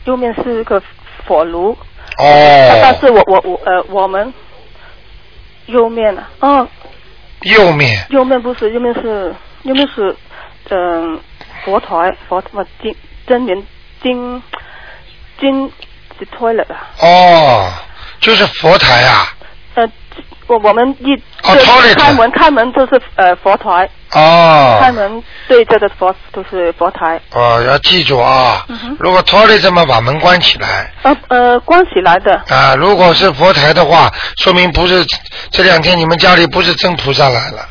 [0.06, 0.82] 右面是一个
[1.28, 1.72] 火炉，
[2.18, 2.80] 哦。
[2.82, 4.34] 但哦，是我我我呃我们
[5.68, 6.68] 右面啊，嗯
[7.42, 8.06] 右面。
[8.10, 9.34] 右面不是右面是
[9.64, 10.16] 右面是
[10.70, 11.20] 嗯、
[11.66, 12.96] 佛台佛么金
[13.28, 13.68] 真言
[14.02, 14.42] 金
[15.40, 15.72] 金
[16.20, 17.72] 是 toilet 啊，哦，
[18.20, 19.34] 就是佛台啊。
[19.76, 19.88] 呃
[20.52, 24.78] 我我们一哦就 toilet 开门开门就是呃佛台，哦。
[24.82, 28.66] 开门对着的佛就是佛台，哦，要记住啊！
[28.68, 30.92] 嗯如果 toilet 这么把门关起来。
[31.04, 35.06] 呃呃关起来的，啊，如果是佛台的话，说明不是
[35.52, 37.66] 这两天你们家里不是真菩萨来了。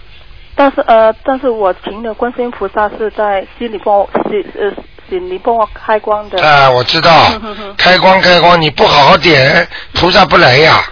[0.57, 4.70] 但是呃但是我请的观世音菩萨是在心里帮我心呃
[5.11, 7.26] 心里帮我开光的，啊，我知道。
[7.76, 10.83] 开光开光，你不好好点，菩萨不来呀。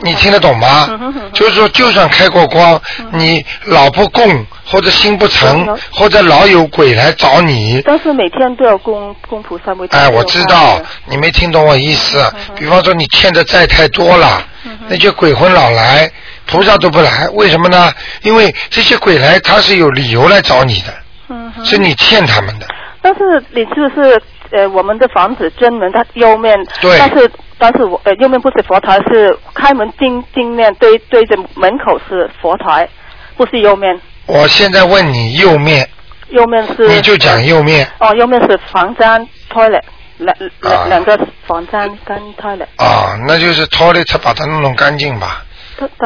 [0.00, 0.88] 那你听得懂吗？
[1.32, 2.80] 就是说，就算开过光，
[3.12, 12.22] 你老不供，或者心不诚嗯，或者老有鬼来找你，但是每天都要供供菩萨，每天哎，我知道，你没听懂我意思。
[12.54, 14.42] 比方说，你欠的债太多了，
[14.88, 16.10] 那些鬼魂老来，
[16.46, 17.92] 菩萨都不来，为什么呢？
[18.22, 22.66] 因为这些鬼来，他是有理由来找你的，是你欠他们的。
[23.02, 26.98] 但是你是不是呃我们的房子正门它右面，对。
[26.98, 32.88] 但是但是我呃右面不是佛台，是开门进进面对对着门口是佛台，
[33.36, 35.88] 不是右面，我现在问你右面，
[36.28, 37.88] 右面是你就讲右面。
[37.98, 39.82] 哦，右面是房间 toilet
[40.18, 40.50] 两啊。
[40.60, 45.42] 两两个房间跟 toilet，啊，那就是 toilet 把它弄弄干净吧。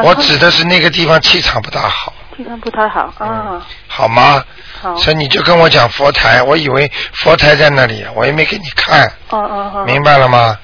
[0.03, 4.43] 我指的是那个地方气场不大好，气场不太好啊，好吗？
[4.81, 10.57] 好，所以你就跟我讲佛台，我以为佛台在那里，我也没给你看，哦哦哦，明白了吗？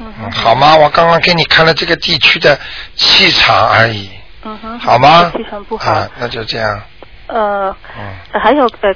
[0.00, 0.76] 嗯嗯，好吗？
[0.76, 2.56] 我刚刚给你看了这个地区的
[2.94, 4.08] 气场而已，
[4.44, 5.32] 嗯哼，好吗？
[5.36, 6.80] 气场不好，啊，那就这样。
[7.26, 7.74] 呃。
[7.98, 8.94] 嗯，还有呃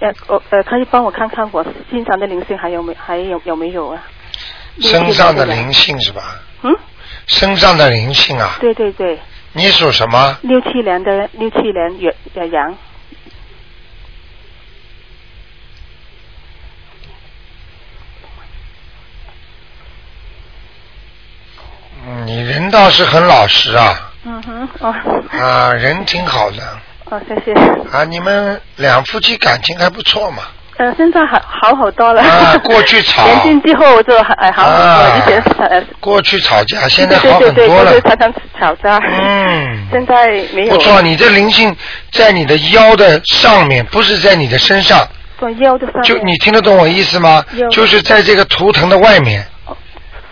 [0.00, 4.02] 呃呃呃，可以帮我看看我身上的灵性还有没还有有没有啊？
[4.80, 6.38] 身上的灵性是吧？
[6.62, 6.70] 嗯，
[7.26, 9.18] 身上的灵性啊，对对对，
[9.52, 10.36] 你属什么？
[10.42, 12.74] 六七年的六七年月呃羊，
[22.32, 24.94] 你人倒是很老实啊，嗯哼哦。
[25.38, 26.56] 啊，人挺好的。
[27.10, 27.52] 哦谢谢，
[27.94, 30.44] 啊，你们两夫妻感情还不错嘛。
[30.78, 33.26] 呃现在好好好多了，啊过去吵。
[33.26, 37.90] 年轻之后就还好很多，啊以前呃过去吵架，现在对好对对对，很多了。
[37.92, 38.02] 就是。
[38.02, 40.70] 常常吵架，嗯，现在没有。
[40.74, 41.76] 不错，你这灵性
[42.12, 45.06] 在你的腰的上面，不是在你的身上。
[45.38, 46.04] 在腰的上面。
[46.04, 47.44] 就你听得懂我意思吗？
[47.70, 49.46] 就是在这个图腾的外面，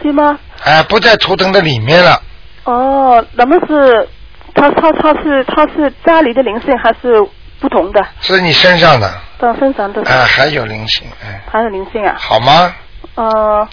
[0.02, 0.38] 是吗？
[0.64, 2.22] 哎，不在图腾的里面了。
[2.64, 4.08] 哦，那么是
[4.54, 7.20] 他他他是他是家里的灵性还是
[7.58, 8.06] 不同的？
[8.20, 12.14] 是你身上的，到身上的哎，还有灵性，哎，还有灵性啊？
[12.18, 12.74] 好吗？
[13.14, 13.68] 呃，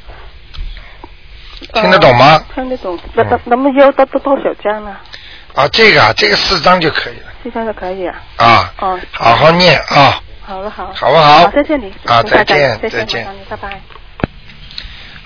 [1.74, 2.98] 听得懂吗呃听得懂。
[3.14, 4.96] 那那那么要到多多少张呢？
[5.54, 8.16] 啊，这个啊，这个四张就可以了四张就可以啊。
[8.38, 10.22] 啊，哦，好好念啊。
[10.42, 10.94] 好了好了。
[10.96, 11.94] 好不好好，谢谢你。
[12.06, 13.97] 啊谢谢大家再见再见麻烦你拜拜。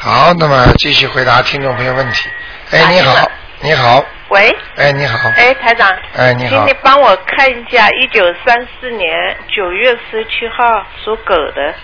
[0.03, 2.27] 好，那么继续回答听众朋友问题。
[2.71, 5.87] 哎，你好，你好，喂，哎，你好，哎，台长，
[6.17, 6.55] 哎，你好。
[6.55, 11.75] 请你，帮我看一下一九三四年九月十七号属狗的，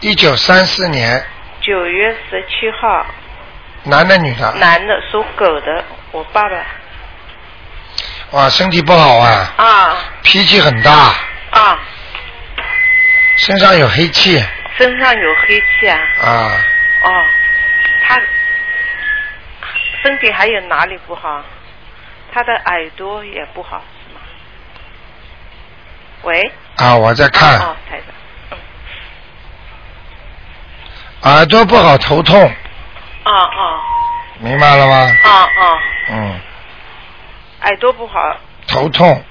[0.00, 1.24] 一九三四年，
[1.62, 3.06] 九月十七号，
[3.84, 4.52] 男的女的？
[4.58, 5.82] 男的属狗的，
[6.12, 6.56] 我爸爸。
[8.32, 9.96] 哇，身体不好啊，啊。
[10.22, 10.92] 脾气很大，
[11.52, 11.78] 啊，
[13.36, 14.44] 身上有黑气。
[14.76, 16.52] 身上有黑气啊，啊，
[17.02, 17.24] 哦，
[18.02, 18.20] 他
[20.02, 21.42] 身体还有哪里不好？
[22.32, 24.20] 他的耳朵也不好是吗？
[26.22, 27.58] 喂，啊，我在看。
[27.58, 28.14] 哦，台长，
[28.52, 28.58] 嗯，
[31.22, 32.40] 耳朵不好，头痛，
[33.24, 33.80] 啊啊
[34.38, 34.94] 明白了吗？
[35.24, 35.78] 啊啊，
[36.10, 36.40] 嗯，
[37.62, 38.36] 耳朵不好，
[38.68, 39.22] 头痛，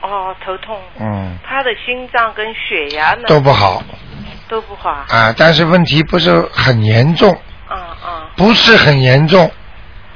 [0.00, 0.80] 哦，头痛。
[0.98, 3.24] 嗯，他的心脏跟血压呢？
[3.28, 3.82] 都不好
[4.48, 7.32] 都不好啊啊，但是问题不是很严重，
[7.68, 9.50] 啊啊不是很严重，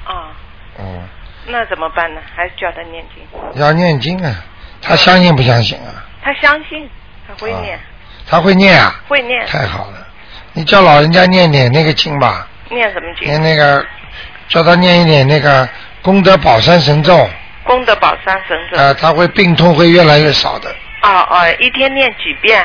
[0.04, 0.30] 啊！
[0.78, 1.02] 嗯，
[1.46, 2.20] 那怎么办呢？
[2.36, 3.24] 还是叫他念经？
[3.60, 4.34] 要念经啊，
[4.80, 6.04] 他相信不相信啊？
[6.22, 6.88] 他相信，
[7.26, 7.78] 他会念，
[8.28, 9.46] 他会念啊，会念。
[9.46, 10.06] 太好了，
[10.52, 13.26] 你叫老人家念点那个经吧，念什么经？
[13.26, 13.84] 念那个，
[14.48, 15.68] 叫他念一点那个
[16.02, 17.28] 功德宝山神咒，
[17.64, 18.78] 功德宝山神咒。
[18.78, 20.70] 啊，他会病痛会越来越少的，
[21.02, 22.64] 哦哦，一天念几遍？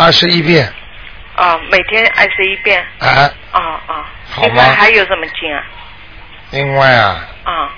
[0.00, 0.66] 二十一遍，
[1.36, 2.82] 哦，每天二十一遍。
[2.98, 4.04] 啊，哦哦。
[4.30, 5.62] 好吗另外还有什么经啊？
[6.52, 7.68] 另外啊，啊、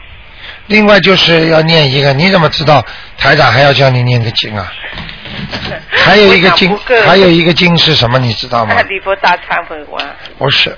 [0.66, 2.85] 另外就是要念一个，你怎么知道
[3.18, 4.73] 台长还要叫你念个经啊？
[5.91, 8.18] 还有一个经还有一个经是什么？
[8.18, 8.81] 你知道吗？
[8.83, 10.07] 礼佛大忏悔文，
[10.39, 10.77] 不是，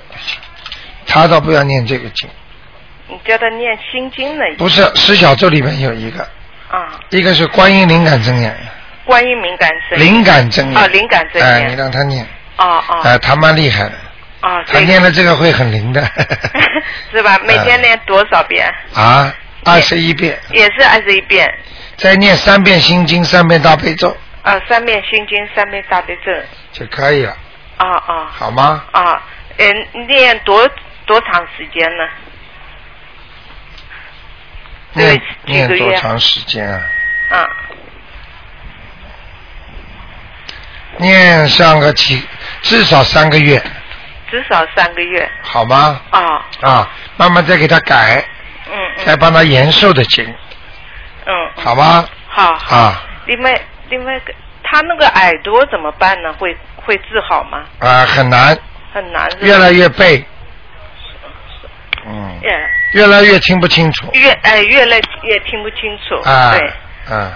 [1.05, 2.27] 他倒不要念这个经，
[3.07, 4.43] 你叫他念心经呢？
[4.57, 6.23] 不是十小咒里面有一个，
[6.69, 8.57] 啊，一个是观音灵感真言，
[9.05, 12.25] 观音敏感神灵感真言啊，灵感真哎，你，让他念，
[12.57, 13.01] 哦哦。
[13.03, 13.93] 哎，他蛮厉害的，
[14.41, 16.01] 哦，他念了这个会很灵的。
[17.11, 17.39] 是吧？
[17.45, 18.67] 每天念多少遍？
[18.93, 19.33] 啊，
[19.63, 21.47] 二十一遍，也是二十一遍，
[21.97, 24.15] 再念三遍心经，三遍大悲咒。
[24.41, 26.31] 啊，三遍心经，三遍大悲咒，
[26.71, 27.35] 就可以了，
[27.77, 28.83] 啊啊好吗？
[28.91, 29.21] 啊，
[29.57, 30.69] 嗯，念多
[31.05, 32.03] 多长时间呢？
[34.93, 36.81] 念对念多长时间啊？
[37.31, 37.47] 啊，
[40.97, 42.23] 念上个几
[42.61, 43.61] 至少三个月，
[44.29, 45.29] 至少三个月。
[45.43, 46.01] 好吗？
[46.09, 48.23] 啊，啊，慢慢再给他改，
[48.67, 50.25] 嗯嗯再帮他延寿的经，
[51.25, 52.07] 嗯，好吗？
[52.27, 52.51] 好。
[52.69, 54.33] 啊另外另外一个，
[54.63, 56.31] 他那个耳朵怎么办呢？
[56.33, 57.63] 会会治好吗？
[57.79, 58.55] 啊，很难，
[58.93, 59.27] 很难。
[59.41, 60.23] 越来越背，
[62.05, 66.29] 嗯，越越来越听不清楚，越哎越来越听不清楚。
[66.29, 66.73] 啊，对，
[67.09, 67.31] 嗯，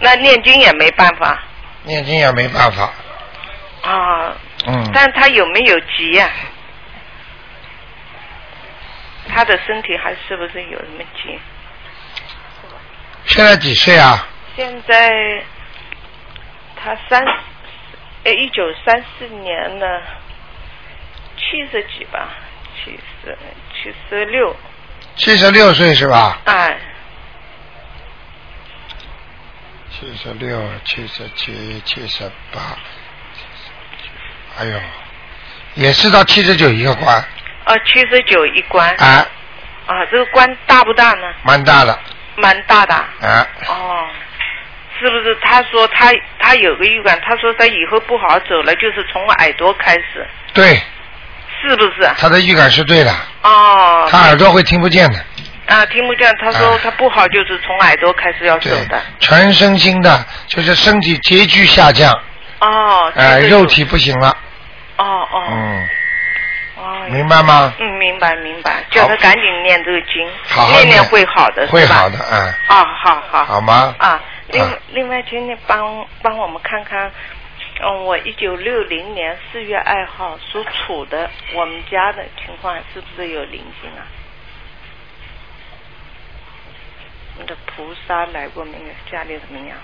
[0.00, 1.42] 那念经也没办法
[1.84, 2.92] 念经也没办法，
[3.82, 4.36] 啊。
[4.66, 6.30] 嗯，但他有没有急呀、
[9.26, 11.38] 他的身体还是不是有什么急？
[13.24, 14.26] 现在几岁啊？
[14.56, 15.42] 现在
[16.76, 17.24] 他三，
[18.24, 20.02] 哎，一九三四年的，
[21.38, 22.28] 七十几吧，
[22.84, 23.38] 七十
[23.72, 24.54] 七十六，
[25.16, 26.38] 七十六岁是吧？
[26.44, 26.78] 哎，
[30.00, 32.60] 七十六、七十七、七十八，
[34.58, 34.80] 哎呦，
[35.74, 37.22] 也是到七十九一个关，
[37.66, 39.26] 哦，七十九一关，啊，
[39.84, 41.26] 啊，这个关大不大呢？
[41.42, 41.98] 蛮大的，
[42.36, 44.08] 蛮大的，啊，哦，
[44.98, 45.36] 是不是？
[45.42, 50.80] 他说他他有个预感，他说他以后不好走了，就是从耳朵开始，对，
[51.60, 52.10] 是不是？
[52.16, 55.22] 他的预感是对的，哦，他耳朵会听不见的，
[55.70, 56.36] 啊，听不见。
[56.38, 56.80] 他说啊。
[56.82, 62.12] 他不好，就是从耳朵开始要走的。，全身心的，就是身体急剧下降，
[62.60, 64.36] 哦，哎，肉体不行了，
[64.96, 65.44] 哦哦。
[65.48, 65.88] 嗯，
[66.76, 67.72] 哦，明白吗？
[67.78, 70.86] 嗯，明白明白，叫他赶紧念这个经，好好念。
[70.86, 73.44] 念念会好的，会好的，哎，啊，好好。
[73.44, 73.94] 好吗？
[73.98, 74.76] 啊，另啊。
[74.92, 77.10] 另外，请你帮帮我们看看，
[77.84, 84.02] 嗯，我一九六零年四月二号属鼠的，我们家的情况是不是有灵性啊？
[87.40, 89.10] 你的菩萨来过没有？
[89.10, 89.78] 家里怎么样？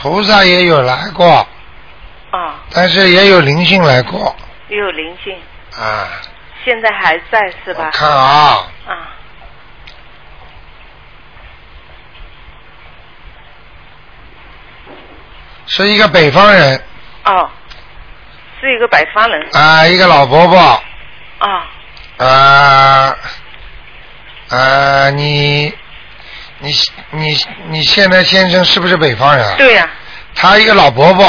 [0.00, 1.46] 菩萨也有来过，
[2.30, 4.34] 啊，但是也有灵性来过，
[4.68, 5.36] 也有灵性，
[5.76, 6.08] 啊，
[6.64, 7.90] 现在还在是吧？
[7.92, 9.12] 看啊，啊，
[15.70, 16.82] 是一个北方人。
[17.24, 17.48] 哦，
[18.60, 19.48] 是一个北方人。
[19.52, 20.58] 啊，一个老伯伯，
[21.38, 21.66] 啊，
[22.18, 23.16] 啊
[24.48, 25.72] 啊，你
[26.58, 26.72] 你
[27.10, 29.54] 你你现在先生是不是北方人啊？
[29.56, 29.88] 对呀、
[30.34, 31.24] 他一个老伯伯，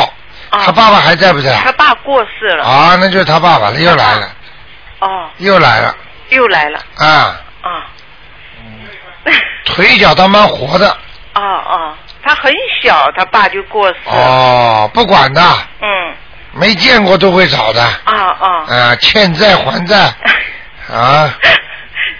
[0.49, 1.55] 啊他爸爸还在不在？
[1.63, 2.63] 他爸过世了。
[2.65, 4.27] 啊，那就是他爸爸了，又来了，
[4.99, 5.95] 哦，又来了。
[6.29, 6.79] 又来了。
[6.97, 7.39] 啊！
[7.61, 7.85] 啊。
[9.65, 10.89] 腿脚倒蛮活的。
[11.35, 11.93] 哦哦，
[12.23, 12.53] 他很
[12.83, 14.11] 小，他爸就过世了。
[14.13, 15.41] 哦，不管的，
[15.81, 16.15] 嗯，
[16.53, 17.81] 没见过都会找的。
[17.81, 18.65] 啊啊。
[18.67, 20.13] 啊，欠债还债。
[20.91, 21.33] 啊，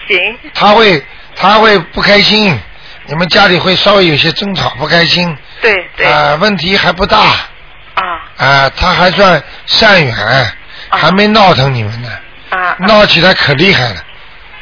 [0.07, 1.03] 行，他会
[1.35, 2.57] 他会不开心，
[3.05, 5.37] 你们家里会稍微有些争吵，不开心。
[5.61, 6.05] 对对。
[6.05, 7.17] 啊，问题还不大。
[7.19, 8.03] 啊。
[8.37, 10.51] 啊，他还算善缘，
[10.89, 12.09] 还没闹腾你们呢，
[12.49, 14.03] 啊，闹起来可厉害了。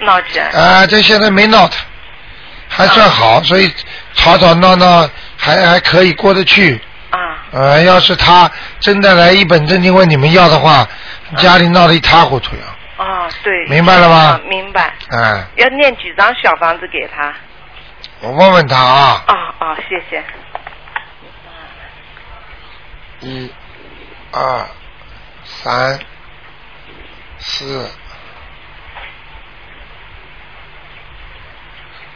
[0.01, 0.49] 闹起来。
[0.49, 1.79] 啊，这现在没闹腾，
[2.67, 3.71] 还算好，所以
[4.15, 5.07] 吵吵闹闹
[5.39, 6.79] 还还可以过得去。
[7.09, 7.17] 啊
[7.51, 10.87] 呃，要是他真的来一本正经问你们要的话，
[11.37, 12.61] 家里闹得一塌糊涂呀。
[12.97, 13.65] 啊，对。
[13.67, 14.93] 明白了吗啊明白。
[15.09, 17.33] 哎，要念几张小房子给他？
[18.21, 20.23] 我问问他啊，啊啊，谢谢。
[23.21, 23.51] 一、
[24.31, 24.65] 二、
[25.43, 25.99] 三、
[27.39, 27.89] 四，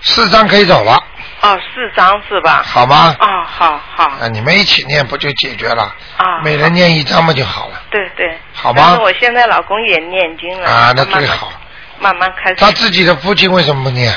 [0.01, 1.03] 四张可以走了，
[1.43, 2.63] 哦，四张是吧？
[2.65, 3.15] 好吗？
[3.19, 5.83] 啊，好好啊，你们一起念不就解决了？
[6.17, 6.41] 啊。
[6.43, 7.81] 每人念一张嘛就好了。
[7.91, 8.37] 对对。
[8.53, 10.69] 好吗但是我现在老公也念经了。
[10.69, 11.51] 啊，那最好。
[11.99, 12.55] 慢慢开始。
[12.55, 14.11] 他自己的父亲为什么不念？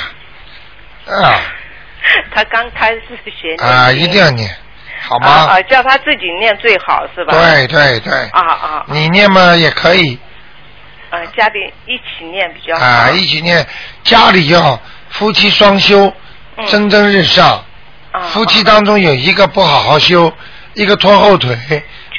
[1.07, 1.41] 啊
[2.33, 4.49] 他刚开始学念啊，一定要念，
[5.03, 5.31] 好啊吗？
[5.55, 7.33] 啊，叫他自己念最好是吧？
[7.33, 10.16] 对对对，啊啊你念嘛也可以，
[11.11, 12.85] 啊，家里一起念比较好。
[12.85, 13.66] 啊，一起念，
[14.05, 16.14] 家里要夫妻双修，嗯
[16.69, 17.63] 蒸蒸日上。
[18.13, 20.33] 啊夫妻当中有一个不好好修，
[20.73, 21.55] 一个拖后腿，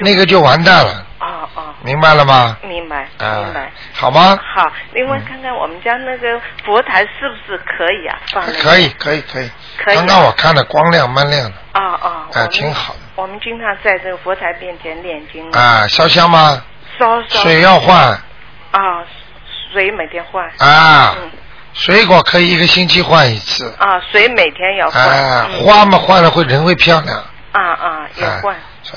[0.01, 2.55] 那个就完蛋了，哦哦，明白了吗？
[2.61, 4.37] 明白啊明白。，好吗？
[4.55, 8.19] 好，另外看看我们家那个佛台是不是可以啊？
[8.31, 9.49] 放那个可以，可以，可以。
[9.83, 12.99] 可以啊刚刚我看的光亮蛮亮的，啊啊，我啊，挺好的。
[13.15, 16.61] 我们经常在这个佛台面前念经啊，烧香吗？
[16.99, 18.11] 烧烧水要换
[18.69, 19.03] 啊，
[19.73, 21.31] 水每天换啊，嗯
[21.77, 23.71] 水果可以一个星期换一次。
[23.77, 27.17] 啊，水每天要换啊，嗯花嘛换了会人会漂亮，
[27.51, 28.55] 啊啊也换。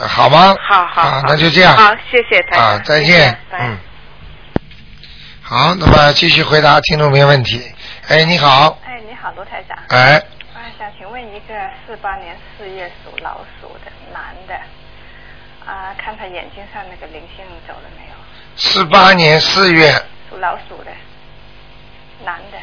[0.08, 0.56] 好吗？
[0.66, 1.76] 好好那就这样。
[1.76, 3.78] 好，谢谢台长啊，再见嗯。
[5.42, 7.60] 好，那么继续回答听众朋友问题。
[8.08, 9.76] 哎，你好，哎，你好，罗台长。
[9.88, 10.22] 哎，
[10.54, 11.54] 我想请问一个
[11.86, 14.54] 四八年四月属老鼠的男的，
[15.70, 18.14] 啊，看他眼睛上那个灵性走了没有？
[18.56, 19.92] 四八年四月，
[20.30, 20.90] 属老鼠的
[22.24, 22.58] 男的，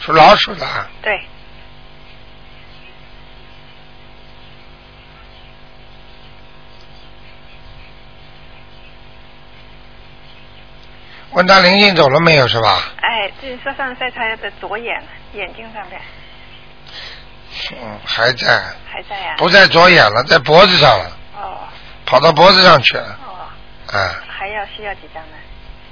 [0.00, 0.66] 属老鼠的。
[0.66, 1.22] 啊，对，
[11.32, 12.82] 问他灵性走了没有是吧？
[13.00, 15.02] 哎，这说上在他的左眼
[15.32, 16.00] 眼睛上面
[17.72, 18.60] 嗯，还在，
[18.90, 19.34] 还在啊？
[19.36, 21.58] 不在左眼了，在脖子上了，哦
[22.04, 23.48] 跑到脖子上去了，哦，
[23.96, 25.36] 啊还要需要几张呢？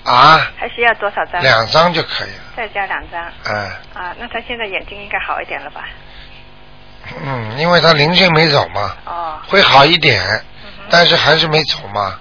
[0.05, 1.41] 啊，还需要多少张？
[1.43, 3.33] 两张就可以了，再加两张。
[3.45, 3.55] 嗯
[3.95, 5.89] 啊，那他现在眼睛应该好一点了吧？
[7.23, 10.23] 嗯，因为他灵性没走嘛，哦，会好一点，
[10.91, 12.19] 但是还是没走嘛。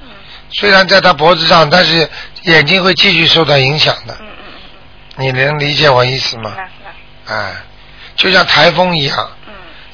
[0.51, 2.09] 虽然在他脖子上，但是
[2.43, 4.17] 眼睛会继续受到影响的。
[5.15, 6.55] 你能理解我意思吗？
[7.27, 7.53] 哎，
[8.15, 9.31] 就像台风一样，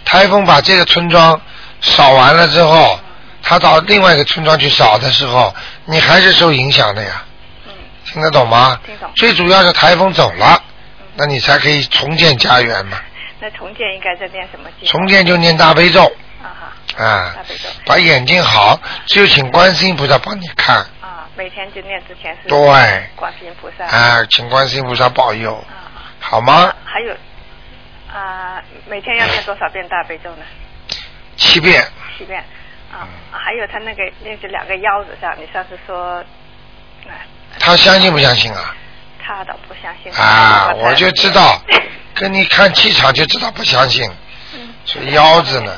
[0.06, 1.40] 台风把这个村庄
[1.82, 3.00] 扫完了之后，
[3.42, 5.54] 他到另外一个村庄去扫的时候，
[5.86, 7.24] 你还是受影响的呀。
[8.06, 8.80] 听得懂吗？
[8.86, 9.10] 听懂。
[9.16, 10.62] 最主要是台风走了，
[11.16, 12.98] 那你才可以重建家园嘛。
[13.42, 14.88] 那重建应该在念什么经？
[14.88, 16.10] 重建就念大悲咒
[16.98, 22.58] 啊啊大悲咒，把眼睛好，只有请观世音菩萨帮你看啊，每天就念之前是对
[23.16, 26.74] 观世音菩萨啊，请观世音菩萨保佑，啊好吗？
[26.84, 27.14] 还有
[28.12, 30.44] 啊，每天要念多少遍大悲咒呢？
[31.38, 31.86] 七遍，
[32.18, 32.44] 七遍
[32.92, 36.24] 啊，还有他那个那是两个腰子上，你上次说，
[37.06, 37.12] 啊，
[37.60, 38.74] 他相信不相信啊？
[39.22, 41.62] 他倒不相信啊，我就知道，
[42.16, 44.10] 跟你看气场就知道不相信，
[44.86, 45.74] 是腰子呢，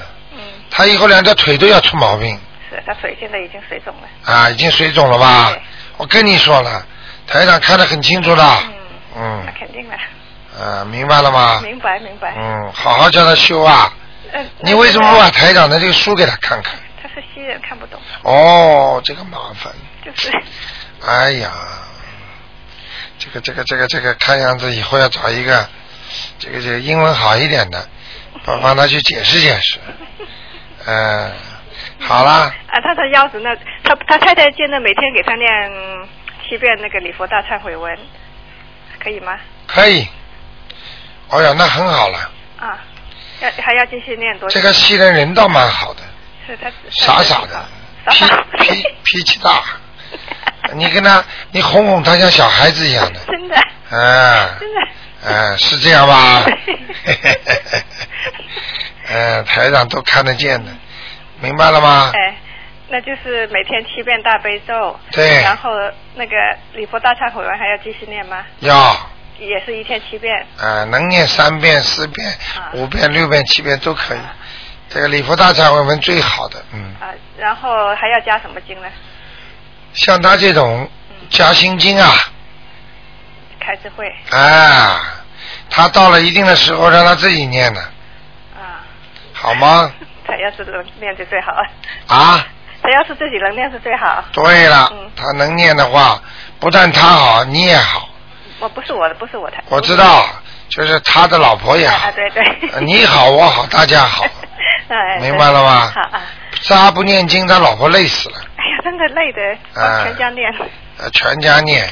[0.69, 2.39] 他以后两条腿都要出毛病
[2.69, 5.55] 是他腿现在已经水肿了，啊，已经水肿了吧？
[5.97, 6.85] 我跟你说了，
[7.25, 8.73] 台长看得很清楚的，嗯
[9.15, 9.95] 嗯那，肯定的，
[10.63, 11.61] 啊，明白了吗？
[11.63, 12.35] 明白明白。
[12.37, 13.93] 嗯，好好叫他修啊。
[14.33, 16.75] 嗯，你为什么不把台长的这个书给他看看？
[17.01, 19.73] 他是西人看不懂，哦，这个麻烦。
[20.05, 20.29] 就是
[21.05, 21.51] 哎呀，
[23.17, 25.67] 这个这个这个这个，看样子以后要找一个
[26.37, 27.87] 这个这个英文好一点的，
[28.43, 29.79] 帮帮他去解释解释。
[30.87, 31.31] 嗯，
[31.99, 35.47] 好啦，啊，他的腰子那他他太太见的每天给他念
[36.47, 37.97] 七遍那个礼佛大忏悔文，
[39.03, 39.37] 可以吗？
[39.67, 40.07] 可以。
[41.29, 42.17] 哎呀，那很好了。
[42.57, 42.79] 啊，
[43.41, 44.53] 要还要继续念多久？
[44.55, 46.01] 这个西人人倒蛮好的，
[46.47, 47.65] 是他傻傻的，
[48.09, 49.61] 傻傻脾脾气大。
[50.73, 51.21] 你跟他，
[51.51, 53.19] 你哄哄他像小孩子一样的。
[53.27, 53.55] 真的。
[53.89, 54.57] 啊。
[54.57, 54.81] 真的。
[55.25, 56.43] 嗯，是这样吧？
[59.09, 60.71] 嗯，台长都看得见的，
[61.41, 62.11] 明白了吗？
[62.13, 62.35] 哎，
[62.89, 64.99] 那就是每天七遍大悲咒。
[65.11, 65.71] 对然后
[66.15, 66.35] 那个
[66.73, 68.43] 礼佛大忏悔文还要继续念吗？
[68.59, 68.95] 要，
[69.39, 70.45] 也是一天七遍。
[70.59, 72.33] 啊，能念三遍、四遍、
[72.73, 74.19] 五遍、六遍、七遍都可以。
[74.89, 78.87] 这个礼佛大忏悔文最好的，嗯，啊，然后还要加什么经呢？
[79.93, 80.89] 像他这种
[81.29, 82.13] 加心经啊，
[83.59, 84.09] 开智慧。
[84.31, 85.01] 啊，
[85.69, 87.91] 他到了一定的时候让他自己念的，啊，
[89.47, 89.91] 好吗？
[90.27, 91.53] 他要是能念就最好。
[92.07, 92.45] 啊，
[92.83, 94.23] 他要是自己能念是最好。
[94.33, 96.19] 对了，嗯他能念的话，
[96.59, 98.09] 不但他好，你也好。
[98.59, 99.57] 我不是我的，不是我的。
[99.69, 100.25] 我知道，
[100.69, 102.43] 就是他的老婆也好啊，，对对。
[102.73, 104.25] 呃你好我好大家好，
[104.89, 106.21] 哎，明白了吧好啊。
[106.67, 110.53] 他不念经，他老婆累死了，哎呀，真的累的，啊全家念。
[110.99, 111.87] 呃，全家念，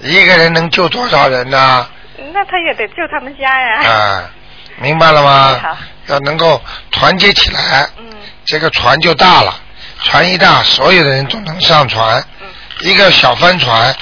[0.00, 1.88] 一个人能救多少人呢？
[2.32, 3.82] 那他也得救他们家呀。
[3.82, 4.30] 啊，
[4.80, 5.76] 明白了吗好？
[6.08, 6.60] 要能够
[6.90, 8.10] 团结起来，嗯
[8.44, 9.54] 这个船就大了。
[10.02, 12.18] 船一大，所有的人都能上船。
[12.40, 12.48] 嗯
[12.80, 13.94] 一个小帆船，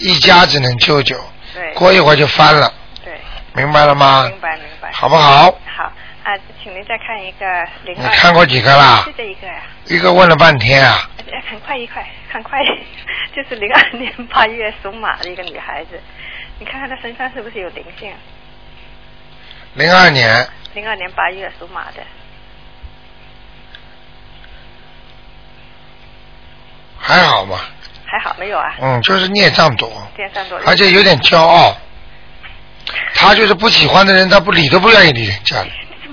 [0.00, 1.14] 一家子能救救，
[1.52, 2.72] 对过一会儿就翻了，
[3.04, 3.12] 对，
[3.52, 4.22] 明白了吗？
[4.26, 4.90] 明白明白。
[4.90, 5.50] 好不好？
[5.76, 5.84] 好
[6.24, 6.32] 啊，
[6.62, 7.44] 请您再看一个
[7.84, 8.08] 零你。
[8.16, 12.58] 看过几个啦就这一个呀、一个问了半天啊，哎，很快一块，很快，
[13.36, 16.00] 就是零二年八月属马的一个女孩子，
[16.58, 18.10] 你看看她身上是不是有灵性？
[19.74, 20.48] 零二年。
[20.74, 22.02] 零二年八月属马的，
[26.98, 27.70] 还好吧，
[28.06, 28.74] 还好没有啊？
[28.80, 30.58] 嗯，就是孽障多，孽障多。
[30.64, 31.76] 而且有点骄傲。
[33.14, 35.68] 他就是不喜欢的人，他不理都不愿意理人家的。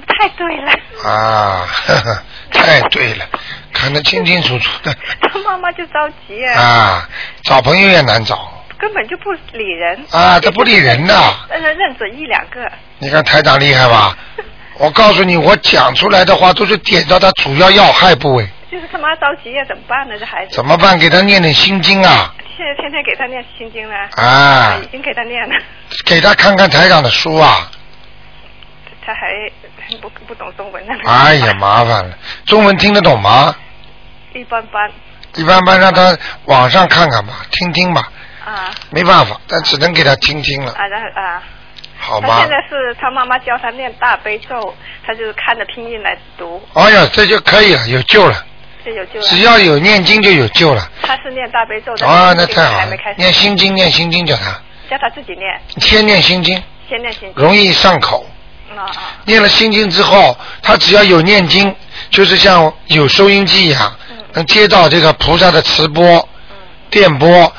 [0.08, 0.72] 太对了，
[1.10, 3.26] 啊，呵呵，太对了，
[3.74, 4.94] 看得清清楚楚的。
[5.22, 7.10] 他妈妈就着急啊，啊，
[7.44, 10.06] 找朋友也难找根本就不理人。
[10.12, 11.14] 啊，他不理人的。
[11.50, 12.60] 但是认准一两个，
[13.00, 14.18] 你看台长厉害吧？
[14.80, 20.18] 我告诉你，我讲出来的话都是点到他主要要害部位，就是他妈着急呀、怎么办呢？
[20.18, 20.98] 这孩子怎么办？
[20.98, 25.56] 给他念点心经啊，现在天天给他念心经呢，啊已经给他念了，
[26.06, 27.70] 给他看看台长的书啊。
[29.06, 29.22] 他还
[30.00, 30.94] 不不懂中文呢。
[31.06, 32.16] 哎呀，麻烦了，
[32.46, 33.54] 中文听得懂吗？
[34.34, 34.90] 一般般
[35.36, 36.16] 一般般让他
[36.46, 38.04] 网上看看吧，听听吧，
[38.54, 41.44] 啊没办法，但只能给他听听了，啊，然后啊。
[42.02, 42.50] 好吗他现？
[42.50, 44.74] 在是他妈妈教他念大悲咒，
[45.06, 48.46] 他就是看着拼音来读，哎呀，这就可以了，有救了，
[48.86, 49.28] 这有救了。
[49.28, 50.90] 只要有念经就有救了。
[51.02, 54.52] 他是念大悲咒，的啊，是那太好了念心经，念心经叫他，
[54.90, 56.56] 叫他自己念，先念心经，
[56.88, 57.34] 先念心经。
[57.36, 58.26] 容易上口。
[58.74, 61.76] 啊啊，念了心经之后，他只要有念经，
[62.10, 66.26] 就是像有收音机一样，嗯能接到这个菩萨的磁波、
[66.90, 67.54] 电波，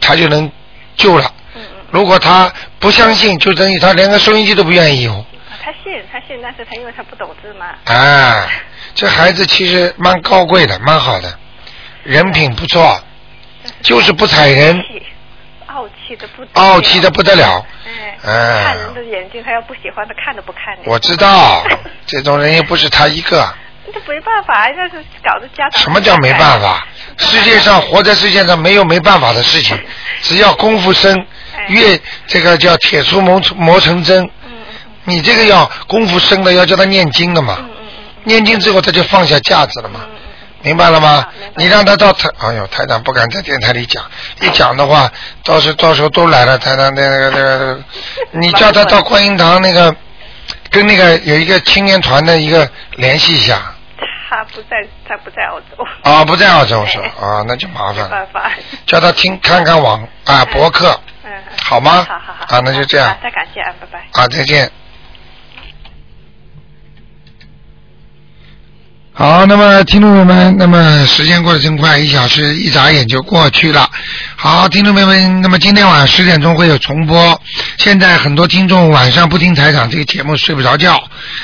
[0.00, 0.50] 他就能
[0.96, 1.32] 救了。
[1.56, 5.24] 嗯如果他不相信，就等于他连个收音机都不愿意有。
[5.62, 8.48] 他信他信，但是他因为他不懂字嘛，啊，
[8.96, 11.38] 这孩子其实蛮高贵的，蛮好的，
[12.02, 13.00] 人品不错，
[13.82, 14.76] 就是不睬人，
[15.66, 17.64] 傲气的不傲气的不得了。
[18.20, 20.82] 看人的眼睛，他要不喜欢，他看都不看你。
[20.86, 21.64] 我知道，
[22.06, 23.48] 这种人又不是他一个。
[23.92, 25.82] 这没办法，那是搞得家长。
[25.82, 26.86] 什么叫没办法？
[27.16, 29.78] 世界上活在世界上没有没办法的事情，
[30.22, 31.14] 只要功夫深，
[31.56, 34.22] 哎越这个叫铁杵磨磨成针。
[34.46, 34.52] 嗯
[35.06, 37.58] 你这个要功夫深的，要叫他念经的嘛。
[37.60, 37.70] 嗯
[38.24, 40.00] 念经之后他就放下架子了嘛。
[40.62, 41.28] 明白了吗？
[41.56, 44.02] 你让他到台，哎呦，台长不敢在电台里讲，
[44.40, 45.12] 一讲的话，
[45.44, 47.84] 到时到时候都来了，台长那个那个，那个
[48.32, 49.94] 你叫他到观音堂那个，
[50.70, 52.66] 跟那个有一个青年团的一个
[52.96, 53.73] 联系一下。
[54.34, 54.76] 他不在，
[55.08, 55.86] 他不在澳洲。
[56.02, 57.04] 啊，不在澳洲是吧？
[57.20, 58.04] 啊，那就麻烦了。
[58.04, 58.50] 没办法。
[58.84, 61.30] 叫他听看看网啊博客，嗯。
[61.62, 62.04] 好吗？
[62.08, 62.56] 好好好。
[62.56, 64.20] 啊，那就这样好再感谢啊，拜拜。
[64.20, 64.68] 啊，再见。
[69.12, 73.88] 好，那么听众朋友们，那么时间过得真快，一小时一眨眼就过去了。
[74.34, 77.40] 好，听众朋友们，那么今天晚上十点钟会有重播。
[77.78, 81.00] 现在很多听众晚上不听台长这个节目睡不着觉，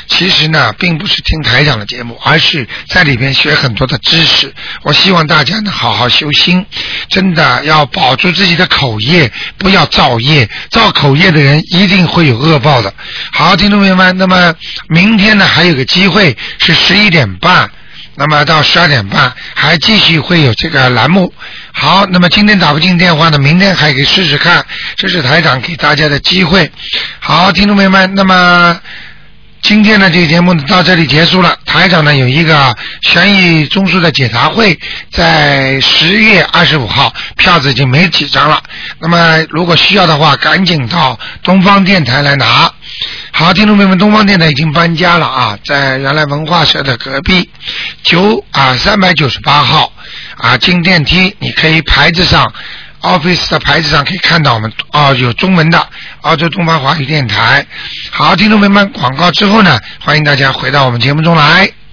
[0.09, 4.53] 其实呢，并不是听台长的节目，而是在里边学很多的知识。
[4.83, 6.65] 我希望大家呢好好修心，
[7.09, 10.49] 真的要保住自己的口业，不要造业。
[10.71, 12.93] 造口业的人一定会有恶报的。
[13.33, 14.55] 好，听众朋友们，那么
[14.89, 17.71] 明天呢还有个机会是十一点半。
[18.17, 21.33] 那么到十二点半还继续会有这个栏目。
[21.73, 24.67] 好，那么今天打不进电话呢，明天还可以试试看，
[24.97, 26.71] 这是台长给大家的机会。
[27.19, 28.79] 好，听众朋友们，那么
[29.63, 31.57] 今天的这个节目到这里结束了。
[31.65, 34.79] 台长呢有一个悬疑综述的解答会，
[35.13, 38.61] 在十月二十五号，票子已经没几张了。
[38.99, 42.73] 那么如果需要的话，赶紧到东方电台来拿。
[43.33, 47.49] 好，听众朋友们，东方电台已经搬家了啊，在原来文化社的隔壁，
[48.03, 49.93] 九啊三百九十八号
[50.37, 52.53] 啊，进电梯你可以牌子上。
[53.03, 55.89] Office 的牌子上可以看到我们哦，有中文的
[56.21, 57.67] 澳洲东方华语电台。
[58.11, 61.71] 好，听众朋友们，广告之后呢，欢迎大家回到我们节目中来。